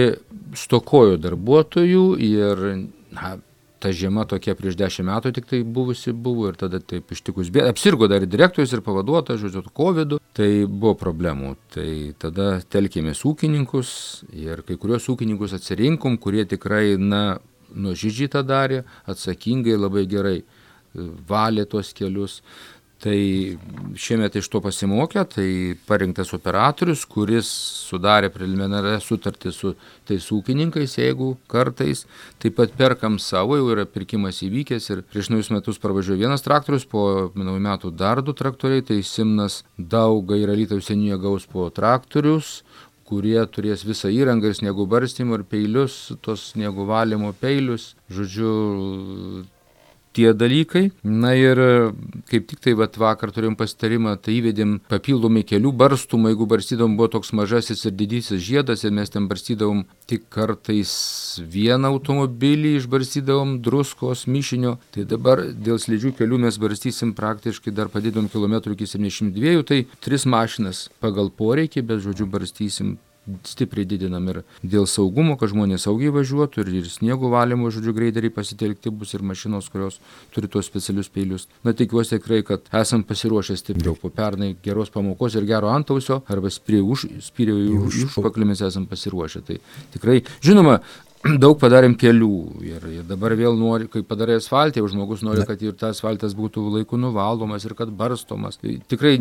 stokojo 0.59 1.18
darbuotojų 1.23 2.07
ir 2.25 2.64
na, 3.14 3.37
ta 3.85 3.92
žiema 3.92 4.25
tokia 4.25 4.55
prieš 4.57 4.79
dešimt 4.81 5.11
metų 5.11 5.33
tik 5.37 5.49
tai 5.51 5.61
buvusi 5.77 6.14
buvo 6.27 6.49
ir 6.49 6.57
tada 6.57 6.81
taip 6.81 7.12
ištikus 7.12 7.51
bėda. 7.53 7.75
Apsirgo 7.75 8.09
dar 8.09 8.25
ir 8.25 8.31
direktorius, 8.33 8.73
ir 8.73 8.81
pavaduotojas, 8.85 9.42
žodžiu, 9.42 9.64
COVID, 9.77 10.16
tai 10.37 10.49
buvo 10.64 10.94
problemų. 10.97 11.55
Tai 11.75 11.88
tada 12.23 12.49
telkėmės 12.73 13.20
ūkininkus 13.29 13.90
ir 14.33 14.64
kai 14.64 14.79
kurios 14.81 15.11
ūkininkus 15.12 15.57
atsirinkom, 15.59 16.16
kurie 16.23 16.47
tikrai, 16.49 16.94
na, 16.97 17.25
nuožydžiai 17.75 18.31
tą 18.37 18.45
darė, 18.47 18.85
atsakingai, 19.11 19.77
labai 19.79 20.07
gerai 20.11 20.39
valė 21.29 21.67
tos 21.71 21.93
kelius. 21.97 22.41
Tai 23.05 23.19
šiemet 24.01 24.37
iš 24.39 24.47
to 24.49 24.63
pasimokę, 24.65 25.27
tai 25.29 25.49
parinktas 25.85 26.31
operatorius, 26.33 27.03
kuris 27.05 27.51
sudarė 27.91 28.31
preliminarę 28.33 28.95
sutartį 29.03 29.51
su 29.53 29.73
tais 30.09 30.29
ūkininkais, 30.33 30.95
jeigu 30.97 31.35
kartais. 31.51 32.07
Taip 32.41 32.57
pat 32.57 32.73
perkam 32.79 33.19
savo, 33.21 33.59
jau 33.61 33.67
yra 33.75 33.85
pirkimas 33.85 34.41
įvykęs 34.47 34.89
ir 34.95 35.03
prieš 35.05 35.29
naujus 35.35 35.53
metus 35.53 35.83
parvažiuoja 35.83 36.23
vienas 36.23 36.47
traktorius, 36.47 36.89
po 36.89 37.05
naujų 37.37 37.61
metų 37.67 37.93
dar 37.93 38.23
du 38.25 38.33
traktoriai, 38.33 38.87
tai 38.87 39.03
Simnas 39.05 39.61
Dauga 39.77 40.41
ir 40.41 40.55
Alytaus 40.55 40.89
senyje 40.89 41.21
gaus 41.21 41.45
po 41.51 41.69
traktorius, 41.75 42.63
kurie 43.09 43.40
turės 43.53 43.85
visą 43.87 44.11
įrangą 44.12 44.51
ir 44.51 44.57
sniegų 44.59 44.87
barstymą 44.90 45.40
ir 45.40 45.45
peilius, 45.49 45.97
tos 46.25 46.51
sniegų 46.53 46.87
valymo 46.88 47.33
peilius. 47.40 47.93
Žodžiu, 48.12 49.45
tie 50.14 50.33
dalykai. 50.33 50.90
Na 51.03 51.35
ir 51.37 51.61
kaip 52.35 52.49
tik 52.51 52.62
tai 52.64 52.75
vat, 52.79 52.97
vakar 52.99 53.31
turėjom 53.35 53.55
pasitarimą, 53.59 54.16
tai 54.23 54.38
įvedėm 54.40 54.79
papildomai 54.90 55.44
kelių 55.47 55.70
barstumą, 55.79 56.33
jeigu 56.33 56.49
barstydavom 56.51 56.97
buvo 56.99 57.12
toks 57.14 57.31
mažasis 57.37 57.85
ir 57.87 57.94
didysis 57.94 58.42
žiedas 58.42 58.83
ir 58.85 58.94
mes 58.97 59.12
ten 59.14 59.29
barstydavom 59.31 59.85
tik 60.11 60.27
kartais 60.35 60.92
vieną 61.55 61.92
automobilį, 61.94 62.75
išbarstydavom 62.81 63.59
druskos 63.64 64.27
mišinio. 64.27 64.77
Tai 64.97 65.07
dabar 65.14 65.44
dėl 65.55 65.79
slidžių 65.83 66.14
kelių 66.18 66.42
mes 66.49 66.59
barstysim 66.61 67.14
praktiškai 67.14 67.75
dar 67.75 67.92
padidom 67.92 68.29
kilometrų 68.33 68.75
iki 68.75 68.90
72, 68.90 69.62
tai 69.68 69.85
tris 70.05 70.27
mašinas 70.27 70.88
pagal 71.05 71.31
poreikį, 71.31 71.87
bet 71.87 72.03
žodžiu 72.05 72.31
barstysim 72.31 72.97
stipriai 73.49 73.87
didinam 73.89 74.27
ir 74.33 74.41
dėl 74.63 74.87
saugumo, 74.91 75.37
kad 75.41 75.53
žmonės 75.53 75.87
saugiai 75.87 76.13
važiuotų 76.15 76.65
ir, 76.65 76.73
ir 76.81 76.91
sniego 76.93 77.31
valymo, 77.33 77.71
žodžiu, 77.75 77.95
greideriai 77.97 78.33
pasitelkti 78.35 78.93
bus 78.93 79.15
ir 79.17 79.25
mašinos, 79.27 79.71
kurios 79.73 80.01
turi 80.35 80.51
tuos 80.51 80.69
specialius 80.69 81.11
peilius. 81.13 81.49
Na, 81.65 81.73
tikiuosi 81.77 82.19
tikrai, 82.19 82.43
kad 82.47 82.69
esam 82.77 83.05
pasiruošę 83.07 83.57
stipriau 83.61 83.97
po 84.01 84.13
pernai 84.15 84.55
geros 84.65 84.93
pamokos 84.95 85.39
ir 85.39 85.49
gero 85.49 85.73
antausio 85.73 86.21
arba 86.29 86.53
spyrė 86.53 86.83
už, 86.85 87.09
spyrė 87.31 87.57
už, 87.81 88.05
užpaklį 88.11 88.53
mes 88.53 88.65
esam 88.65 88.89
pasiruošę. 88.91 89.45
Tai 89.49 89.59
tikrai, 89.97 90.21
žinoma, 90.45 90.81
daug 91.25 91.57
padarėm 91.61 91.95
kelių 91.97 92.35
ir, 92.67 92.85
ir 93.01 93.05
dabar 93.09 93.33
vėl 93.39 93.57
nori, 93.57 93.87
kai 93.89 94.03
padarai 94.05 94.37
asfaltą, 94.37 94.83
jau 94.83 94.91
žmogus 94.93 95.23
nori, 95.25 95.45
kad 95.49 95.63
ir 95.65 95.73
tas 95.79 95.97
asfaltas 95.97 96.35
būtų 96.37 96.65
laiku 96.75 96.99
nuvalomas 97.01 97.65
ir 97.65 97.73
kad 97.79 97.93
barstomas. 97.97 98.59
Tai 98.61 98.75
tikrai 98.91 99.15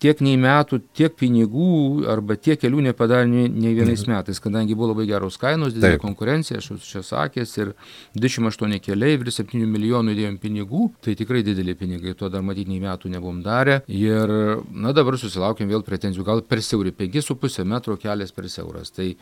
tiek 0.00 0.22
nei 0.24 0.38
metų, 0.40 0.80
tiek 0.96 1.16
pinigų 1.20 2.06
arba 2.08 2.38
tiek 2.40 2.60
kelių 2.60 2.86
nepadarė 2.88 3.28
nei, 3.28 3.50
nei 3.52 3.74
vienais 3.76 4.06
metais, 4.08 4.40
kadangi 4.40 4.76
buvo 4.78 4.94
labai 4.94 5.08
geros 5.10 5.36
kainos, 5.40 5.74
didelė 5.76 5.98
Taip. 5.98 6.04
konkurencija, 6.06 6.62
aš 6.62 6.72
čia 6.86 7.04
sakęs, 7.04 7.54
ir 7.60 7.74
28 8.16 8.80
keliai, 8.86 9.20
virš 9.20 9.42
7 9.42 9.68
milijonų 9.68 10.16
įdėjom 10.16 10.40
pinigų, 10.40 10.88
tai 11.04 11.16
tikrai 11.18 11.44
dideli 11.46 11.76
pinigai, 11.76 12.16
to 12.16 12.32
dar 12.32 12.44
matyti 12.46 12.72
nei 12.72 12.80
metų 12.86 13.12
nebuvom 13.12 13.44
darę. 13.44 13.82
Ir, 13.92 14.32
na 14.72 14.96
dabar 14.96 15.20
susilaukėm 15.20 15.68
vėl 15.68 15.84
pretenzijų, 15.84 16.24
gal 16.24 16.44
per 16.46 16.64
siauri, 16.64 16.96
5,5 16.96 17.68
metro 17.68 18.00
kelias 18.00 18.32
per 18.32 18.48
siauras. 18.48 18.94
Tai 18.96 19.12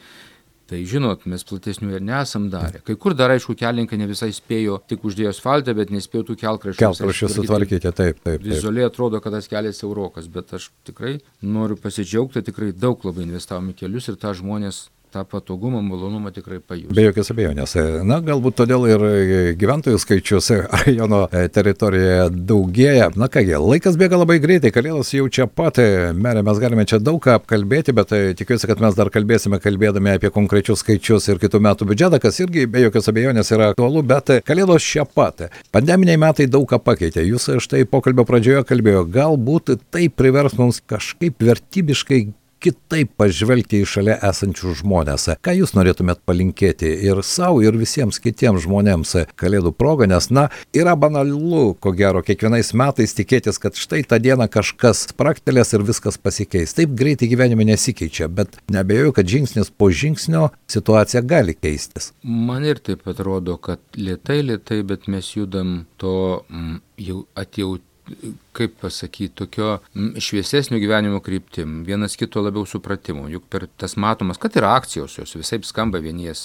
Tai 0.69 0.79
žinot, 0.85 1.23
mes 1.25 1.45
platesnių 1.49 1.95
ir 1.97 2.03
nesam 2.05 2.51
darę. 2.53 2.83
Kai 2.85 2.99
kur 3.01 3.15
dar, 3.17 3.33
aišku, 3.33 3.55
kelininkai 3.57 3.97
ne 3.97 4.09
visai 4.11 4.29
spėjo 4.37 4.77
tik 4.91 5.07
uždėjo 5.09 5.31
asfaltą, 5.33 5.73
bet 5.79 5.89
nespėjo 5.95 6.27
tų 6.29 6.37
kelkraščių. 6.43 6.83
Kelkraščių 6.83 7.31
sutvarkyti, 7.33 7.81
taip, 7.89 7.97
taip. 7.97 8.21
taip. 8.27 8.45
Vizualiai 8.45 8.85
atrodo, 8.91 9.23
kad 9.25 9.33
tas 9.33 9.49
kelias 9.49 9.81
eurokas, 9.81 10.29
bet 10.29 10.53
aš 10.59 10.69
tikrai 10.85 11.15
noriu 11.41 11.79
pasidžiaugti, 11.81 12.45
tikrai 12.51 12.75
daug 12.77 13.01
labai 13.09 13.25
investavome 13.25 13.73
kelius 13.79 14.11
ir 14.13 14.21
tą 14.21 14.35
žmonės 14.37 14.85
tą 15.13 15.25
patogumą, 15.25 15.83
malonumą 15.83 16.33
tikrai 16.35 16.61
pajus. 16.61 16.93
Be 16.95 17.07
jokios 17.09 17.31
abejonės. 17.33 17.75
Na, 18.09 18.21
galbūt 18.25 18.59
todėl 18.61 18.87
ir 18.89 19.05
gyventojų 19.61 20.01
skaičius 20.03 20.51
rajono 20.85 21.25
teritorijoje 21.55 22.29
daugėja. 22.49 23.11
Na 23.19 23.29
kągi, 23.33 23.57
laikas 23.59 23.99
bėga 24.01 24.21
labai 24.21 24.39
greitai, 24.43 24.73
kalėdos 24.75 25.13
jau 25.17 25.29
čia 25.33 25.49
pat, 25.51 25.81
merė, 26.15 26.45
mes 26.47 26.61
galime 26.63 26.87
čia 26.89 27.01
daug 27.03 27.21
ką 27.25 27.39
apkalbėti, 27.41 27.95
bet 27.97 28.15
tikiuosi, 28.41 28.69
kad 28.71 28.83
mes 28.85 28.97
dar 28.99 29.11
kalbėsime 29.15 29.61
kalbėdami 29.63 30.17
apie 30.17 30.33
konkrečius 30.35 30.85
skaičius 30.85 31.31
ir 31.33 31.43
kitų 31.43 31.63
metų 31.65 31.89
biudžetą, 31.91 32.21
kas 32.23 32.41
irgi 32.45 32.67
be 32.71 32.85
jokios 32.87 33.11
abejonės 33.11 33.53
yra 33.57 33.73
aktualu, 33.73 34.05
bet 34.07 34.33
kalėdos 34.49 34.85
čia 34.85 35.07
pat. 35.09 35.49
Pandeminiai 35.75 36.21
metai 36.21 36.49
daug 36.51 36.69
ką 36.69 36.81
pakeitė. 36.85 37.25
Jūs 37.27 37.51
štai 37.65 37.85
pokalbio 37.89 38.27
pradžioje 38.29 38.65
kalbėjo, 38.69 39.07
galbūt 39.13 39.77
tai 39.93 40.09
privers 40.13 40.57
mums 40.59 40.83
kažkaip 40.85 41.41
vertybiškai 41.43 42.23
kitaip 42.63 43.13
pažvelgti 43.19 43.83
į 43.83 43.89
šalia 43.89 44.17
esančius 44.29 44.81
žmonės. 44.83 45.29
Ką 45.45 45.55
jūs 45.57 45.75
norėtumėt 45.77 46.23
palinkėti 46.29 46.91
ir 47.07 47.23
savo, 47.27 47.63
ir 47.65 47.79
visiems 47.79 48.21
kitiems 48.23 48.65
žmonėms 48.67 49.15
Kalėdų 49.39 49.73
progą, 49.79 50.09
nes, 50.11 50.29
na, 50.35 50.49
yra 50.77 50.95
banalu, 50.99 51.75
ko 51.81 51.93
gero, 51.97 52.23
kiekvienais 52.27 52.73
metais 52.79 53.15
tikėtis, 53.17 53.61
kad 53.63 53.79
štai 53.79 54.03
tą 54.09 54.19
dieną 54.23 54.49
kažkas 54.53 55.07
praktelės 55.19 55.75
ir 55.77 55.85
viskas 55.87 56.19
pasikeis. 56.21 56.75
Taip 56.77 56.95
greitai 56.99 57.31
gyvenime 57.31 57.67
nesikeičia, 57.69 58.29
bet 58.33 58.59
nebejoju, 58.75 59.15
kad 59.19 59.31
žingsnis 59.31 59.71
po 59.71 59.91
žingsnio 59.91 60.49
situacija 60.71 61.23
gali 61.27 61.55
keistis. 61.59 62.13
Man 62.23 62.67
ir 62.67 62.83
taip 62.85 63.07
atrodo, 63.11 63.59
kad 63.63 63.83
lietai, 63.99 64.41
lietai, 64.47 64.83
bet 64.87 65.07
mes 65.11 65.35
judam 65.37 65.83
to 66.01 66.43
mm, 66.49 66.81
jau 67.09 67.23
atjauti 67.39 67.87
kaip 68.59 68.75
pasakyti, 68.83 69.35
tokio 69.39 69.79
šviesesnio 70.19 70.81
gyvenimo 70.83 71.21
kryptim, 71.25 71.83
vienas 71.87 72.17
kito 72.19 72.43
labiau 72.43 72.67
supratimo. 72.67 73.29
Juk 73.31 73.47
per 73.51 73.67
tas 73.79 73.97
matomas, 74.01 74.41
kad 74.41 74.57
ir 74.59 74.67
akcijos 74.67 75.19
jos 75.21 75.37
visai 75.39 75.61
skamba, 75.67 76.01
vieni 76.03 76.27
jas 76.27 76.43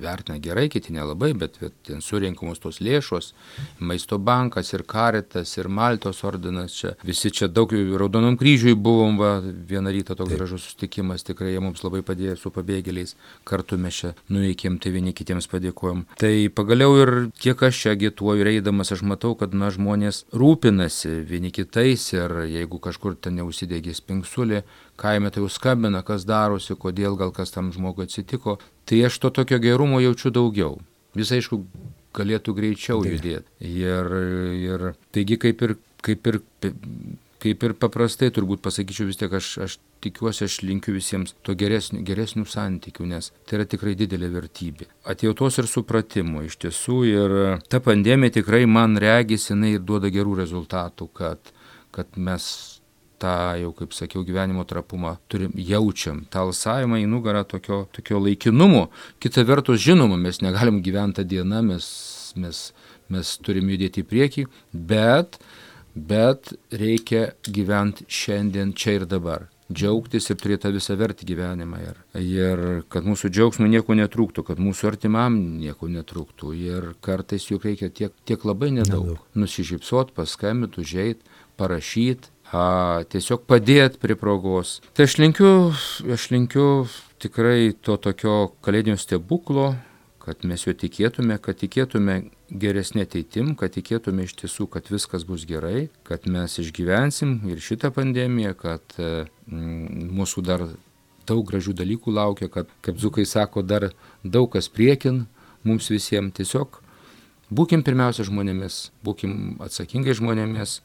vertina 0.00 0.38
gerai, 0.42 0.68
kiti 0.70 0.94
nelabai, 0.94 1.32
bet 1.38 1.58
ten 1.86 2.02
surinkamos 2.04 2.62
tos 2.62 2.80
lėšos, 2.84 3.32
maisto 3.80 4.18
bankas 4.18 4.72
ir 4.74 4.84
karitas 4.88 5.56
ir 5.58 5.68
Maltos 5.70 6.22
ordinas 6.26 6.76
čia. 6.76 6.94
Visi 7.06 7.32
čia 7.34 7.48
daug 7.48 7.72
raudonom 7.72 8.36
kryžiui 8.40 8.74
buvom, 8.74 9.18
va, 9.20 9.32
vieną 9.40 9.94
rytą 9.94 10.16
toks 10.18 10.34
gražus 10.36 10.66
susitikimas, 10.68 11.24
tikrai 11.26 11.54
jie 11.54 11.62
mums 11.62 11.82
labai 11.84 12.02
padėjo 12.06 12.36
su 12.38 12.52
pabėgėliais, 12.54 13.16
kartu 13.48 13.78
mes 13.80 14.02
čia 14.02 14.12
nuveikėm, 14.30 14.78
tai 14.82 14.94
vieni 14.94 15.14
kitiems 15.16 15.48
padėkojom. 15.50 16.04
Tai 16.20 16.32
pagaliau 16.54 16.98
ir 17.00 17.14
kiek 17.40 17.62
aš 17.70 17.84
čia 17.84 17.94
agituoju, 17.96 18.46
reidamas, 18.46 18.92
aš 18.94 19.04
matau, 19.06 19.34
kad 19.38 19.54
na, 19.56 19.70
žmonės 19.74 20.24
rūpinasi 20.36 21.20
vieni 21.28 21.39
kitais 21.48 22.04
ir 22.12 22.34
jeigu 22.50 22.80
kažkur 22.84 23.16
ten 23.16 23.38
neužsidegė 23.40 23.94
spingsulė, 23.96 24.60
kaime 25.00 25.32
tai 25.32 25.40
jau 25.40 25.48
skambina, 25.48 26.04
kas 26.04 26.28
darosi, 26.28 26.76
kodėl 26.76 27.16
gal 27.16 27.32
kas 27.32 27.54
tam 27.54 27.72
žmogui 27.72 28.04
atsitiko, 28.04 28.58
tai 28.84 29.00
aš 29.08 29.16
to 29.24 29.32
tokio 29.40 29.56
gerumo 29.64 30.02
jaučiu 30.04 30.34
daugiau. 30.36 30.76
Visai 31.16 31.40
aišku, 31.40 31.62
galėtų 32.14 32.54
greičiau 32.60 33.00
judėti. 33.08 33.48
Ir, 33.64 34.12
ir 34.60 34.86
taigi 35.16 35.40
kaip 35.40 35.64
ir, 35.64 35.76
kaip 36.04 36.28
ir 36.28 36.42
kaip 37.40 37.64
ir 37.64 37.74
paprastai 37.80 38.30
turbūt 38.34 38.62
pasakyčiau 38.64 39.08
vis 39.08 39.18
tiek, 39.20 39.32
aš, 39.32 39.48
aš 39.64 39.76
tikiuosi, 40.04 40.46
aš 40.46 40.60
linkiu 40.64 40.94
visiems 40.96 41.34
to 41.46 41.54
geresnių, 41.58 42.02
geresnių 42.06 42.46
santykių, 42.48 43.06
nes 43.12 43.30
tai 43.48 43.58
yra 43.58 43.68
tikrai 43.68 43.94
didelė 43.98 44.30
vertybė. 44.34 44.88
Atjautos 45.12 45.60
ir 45.60 45.68
supratimo 45.70 46.44
iš 46.46 46.58
tiesų 46.64 46.98
ir 47.08 47.36
ta 47.70 47.82
pandemija 47.84 48.40
tikrai 48.40 48.66
man 48.66 48.98
regis, 49.00 49.50
jinai 49.52 49.76
duoda 49.78 50.10
gerų 50.12 50.38
rezultatų, 50.42 51.08
kad, 51.20 51.54
kad 51.94 52.18
mes 52.18 52.50
tą 53.20 53.36
jau, 53.60 53.72
kaip 53.76 53.92
sakiau, 53.92 54.24
gyvenimo 54.24 54.64
trapumą 54.68 55.16
turim, 55.28 55.52
jaučiam, 55.54 56.22
tą 56.32 56.46
alsavimą 56.48 57.02
į 57.02 57.08
nugarą 57.10 57.44
tokio, 57.48 57.82
tokio 57.92 58.20
laikinumo. 58.24 58.86
Kita 59.20 59.44
vertus, 59.48 59.82
žinoma, 59.84 60.16
mes 60.16 60.40
negalim 60.40 60.80
gyventi 60.84 61.20
tą 61.20 61.28
dieną, 61.28 61.60
mes, 61.68 61.90
mes, 62.40 62.62
mes 63.12 63.34
turim 63.44 63.68
judėti 63.68 64.04
į 64.04 64.08
priekį, 64.08 64.46
bet 64.72 65.42
bet 65.94 66.52
reikia 66.72 67.32
gyventi 67.42 68.06
šiandien 68.08 68.72
čia 68.78 69.00
ir 69.00 69.06
dabar 69.10 69.48
džiaugtis 69.70 70.30
ir 70.30 70.38
turėti 70.40 70.64
tą 70.66 70.72
visą 70.74 70.96
vertį 70.98 71.28
gyvenimą. 71.30 71.80
Ir, 71.84 72.00
ir 72.20 72.64
kad 72.92 73.06
mūsų 73.06 73.30
džiaugsmų 73.30 73.70
nieko 73.70 73.96
netrūktų, 73.98 74.44
kad 74.50 74.62
mūsų 74.62 74.90
artimam 74.92 75.38
nieko 75.60 75.90
netrūktų. 75.90 76.52
Ir 76.58 76.90
kartais 77.04 77.46
juk 77.50 77.68
reikia 77.68 77.90
tiek, 77.90 78.14
tiek 78.28 78.44
labai 78.48 78.72
nedaug. 78.76 79.14
nedaug. 79.14 79.24
Nusižypsot, 79.38 80.14
paskambinti, 80.16 80.82
užeit, 80.82 81.22
parašyti, 81.60 82.32
tiesiog 82.50 83.46
padėti 83.46 84.00
prie 84.02 84.16
progos. 84.18 84.80
Tai 84.96 85.06
aš 85.06 85.18
linkiu, 85.22 85.52
aš 86.10 86.30
linkiu 86.34 86.66
tikrai 87.22 87.72
to 87.80 87.96
tokio 87.96 88.52
kalėdinio 88.64 88.98
stebuklo, 88.98 89.74
kad 90.20 90.42
mes 90.44 90.66
jo 90.66 90.74
tikėtume, 90.74 91.38
kad 91.42 91.60
tikėtume 91.60 92.22
geresnė 92.50 93.04
ateitim, 93.06 93.54
kad 93.58 93.74
tikėtume 93.74 94.26
iš 94.26 94.34
tiesų, 94.42 94.66
kad 94.74 94.88
viskas 94.90 95.24
bus 95.28 95.46
gerai, 95.48 95.88
kad 96.06 96.26
mes 96.30 96.58
išgyvensim 96.62 97.40
ir 97.50 97.62
šitą 97.62 97.92
pandemiją, 97.94 98.54
kad 98.58 98.96
mm, 98.98 100.10
mūsų 100.18 100.44
dar 100.46 100.66
daug 101.28 101.44
gražių 101.46 101.74
dalykų 101.78 102.14
laukia, 102.14 102.50
kad, 102.52 102.70
kaip 102.84 102.98
Zukai 102.98 103.26
sako, 103.28 103.62
dar 103.62 103.90
daug 104.24 104.50
kas 104.52 104.70
priekin 104.72 105.24
mums 105.66 105.90
visiems. 105.92 106.34
Tiesiog 106.38 106.80
būkim 107.54 107.84
pirmiausia 107.86 108.26
žmonėmis, 108.26 108.88
būkim 109.06 109.60
atsakingai 109.62 110.16
žmonėmis, 110.18 110.80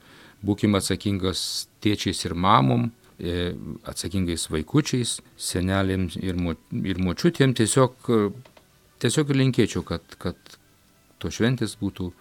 būkim 0.45 0.77
atsakingas 0.77 1.65
tėčiais 1.81 2.21
ir 2.27 2.35
mamom, 2.37 2.91
e, 3.17 3.53
atsakingais 3.87 4.49
vaikučiais, 4.51 5.19
senelėms 5.37 6.19
ir, 6.21 6.37
mo, 6.37 6.53
ir 6.83 7.01
močiutėm, 7.01 7.55
tiesiog 7.57 8.11
tiesiog 9.01 9.33
linkėčiau, 9.35 9.83
kad, 9.85 10.17
kad 10.21 10.57
to 11.25 11.33
šventės 11.33 11.73
būtų 11.81 12.11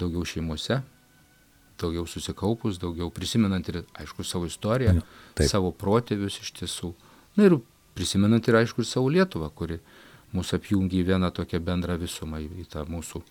daugiau 0.00 0.24
šeimose, 0.24 0.80
daugiau 1.78 2.06
susikaupus, 2.08 2.80
daugiau 2.80 3.10
prisimenant 3.14 3.68
ir, 3.68 3.82
aišku, 4.00 4.24
savo 4.24 4.48
istoriją, 4.48 4.96
Taip. 5.36 5.50
savo 5.50 5.72
protėvius 5.76 6.40
iš 6.42 6.54
tiesų. 6.62 6.94
Na 7.36 7.48
ir 7.48 7.58
prisimenant 7.98 8.48
ir, 8.48 8.56
aišku, 8.62 8.82
ir 8.82 8.88
savo 8.88 9.12
Lietuvą, 9.12 9.50
kuri 9.54 9.78
mūsų 10.34 10.58
apjungia 10.58 11.02
į 11.02 11.06
vieną 11.12 11.30
tokią 11.36 11.60
bendrą 11.64 11.98
visumą, 12.00 12.40
į 12.40 12.66
tą 12.72 12.86
mūsų 12.88 13.22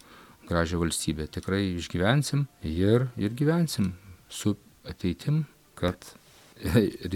gražią 0.47 0.79
valstybę. 0.81 1.27
Tikrai 1.33 1.63
išgyvensim 1.75 2.45
ir, 2.63 3.09
ir 3.19 3.35
gyvensim 3.37 3.95
su 4.29 4.55
ateitim, 4.87 5.43
kad 5.77 6.13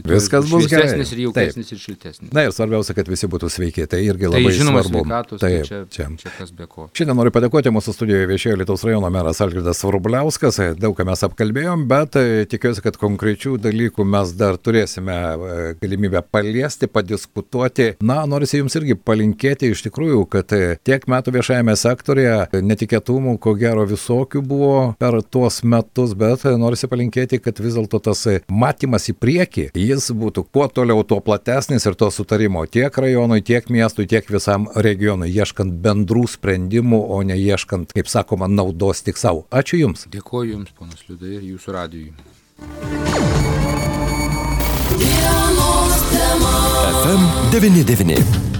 Viskas 0.06 0.50
bus 0.50 0.68
gerai. 0.70 0.90
Ir 1.02 1.22
jaukesnis 1.26 1.72
ir 1.74 1.80
šiltesnis. 1.82 2.30
Na 2.34 2.44
ir 2.46 2.54
svarbiausia, 2.56 2.94
kad 2.98 3.08
visi 3.10 3.28
būtų 3.32 3.50
sveiki. 3.52 3.86
Tai 3.90 4.00
irgi 4.04 4.28
tai 4.28 4.32
labai 4.36 4.52
tai, 4.52 4.58
žinoma, 4.60 4.84
svarbu. 4.86 5.02
Sveikatos, 5.02 5.42
Taip, 5.42 5.56
tai 5.56 5.68
čia, 5.68 5.80
čia. 5.90 6.08
čia 6.22 6.34
kas 6.38 6.54
be 6.56 6.68
ko. 6.70 6.88
Šiandien 6.98 7.18
noriu 7.18 7.34
padėkoti 7.34 7.74
mūsų 7.74 7.96
studijoje 7.96 8.30
viešėjo 8.30 8.60
Lietuvos 8.62 8.86
rajono 8.88 9.10
meras 9.14 9.42
Algirdas 9.44 9.82
Vrubliauskas. 9.86 10.60
Daug 10.82 10.96
ką 10.98 11.08
mes 11.10 11.26
apkalbėjom, 11.28 11.86
bet 11.90 12.18
e, 12.22 12.26
tikiuosi, 12.52 12.84
kad 12.86 13.00
konkrečių 13.02 13.56
dalykų 13.62 14.06
mes 14.14 14.36
dar 14.38 14.60
turėsime 14.62 15.18
e, 15.18 15.58
galimybę 15.82 16.24
paliesti, 16.32 16.90
padiskutuoti. 16.92 17.92
Na, 18.06 18.22
norisi 18.30 18.62
jums 18.62 18.78
irgi 18.80 18.98
palinkėti 19.00 19.72
iš 19.74 19.86
tikrųjų, 19.88 20.24
kad 20.32 20.56
e, 20.58 20.78
tiek 20.86 21.08
metų 21.12 21.36
viešajame 21.40 21.76
sektorėje 21.80 22.62
netikėtumų, 22.62 23.38
ko 23.42 23.56
gero 23.60 23.88
visokių 23.90 24.46
buvo 24.46 24.76
per 25.02 25.22
tuos 25.26 25.62
metus, 25.66 26.16
bet 26.18 26.46
norisi 26.62 26.90
palinkėti, 26.92 27.42
kad 27.42 27.60
vis 27.64 27.78
dėlto 27.80 28.02
tas 28.12 28.28
matymas 28.52 29.10
į 29.10 29.18
priekį 29.18 29.31
priekį, 29.32 29.70
jis 29.78 30.12
būtų 30.17 30.46
kuo 30.52 30.67
toliau, 30.67 31.04
tuo 31.08 31.22
platesnis 31.24 31.88
ir 31.88 31.96
to 31.96 32.12
sutarimo 32.12 32.65
tiek 32.67 32.91
rajonui, 32.91 33.41
tiek 33.46 33.70
miestui, 33.72 34.08
tiek 34.12 34.28
visam 34.28 34.67
regionui, 34.76 35.32
ieškant 35.32 35.80
bendrų 35.84 36.28
sprendimų, 36.36 37.00
o 37.15 37.22
ne 37.24 37.38
ieškant, 37.39 37.96
kaip 37.96 38.12
sakoma, 38.12 38.52
naudos 38.52 39.04
tik 39.06 39.20
savo. 39.22 39.46
Ačiū 39.52 39.82
Jums. 39.86 40.08
Dėkuoju 40.12 40.58
Jums, 40.58 40.76
ponas 40.78 41.04
Liudai, 41.08 41.38
ir 41.39 41.50
Jūsų 41.54 41.78
radijui. 41.78 42.13
FM 47.02 47.28
99. 47.56 48.51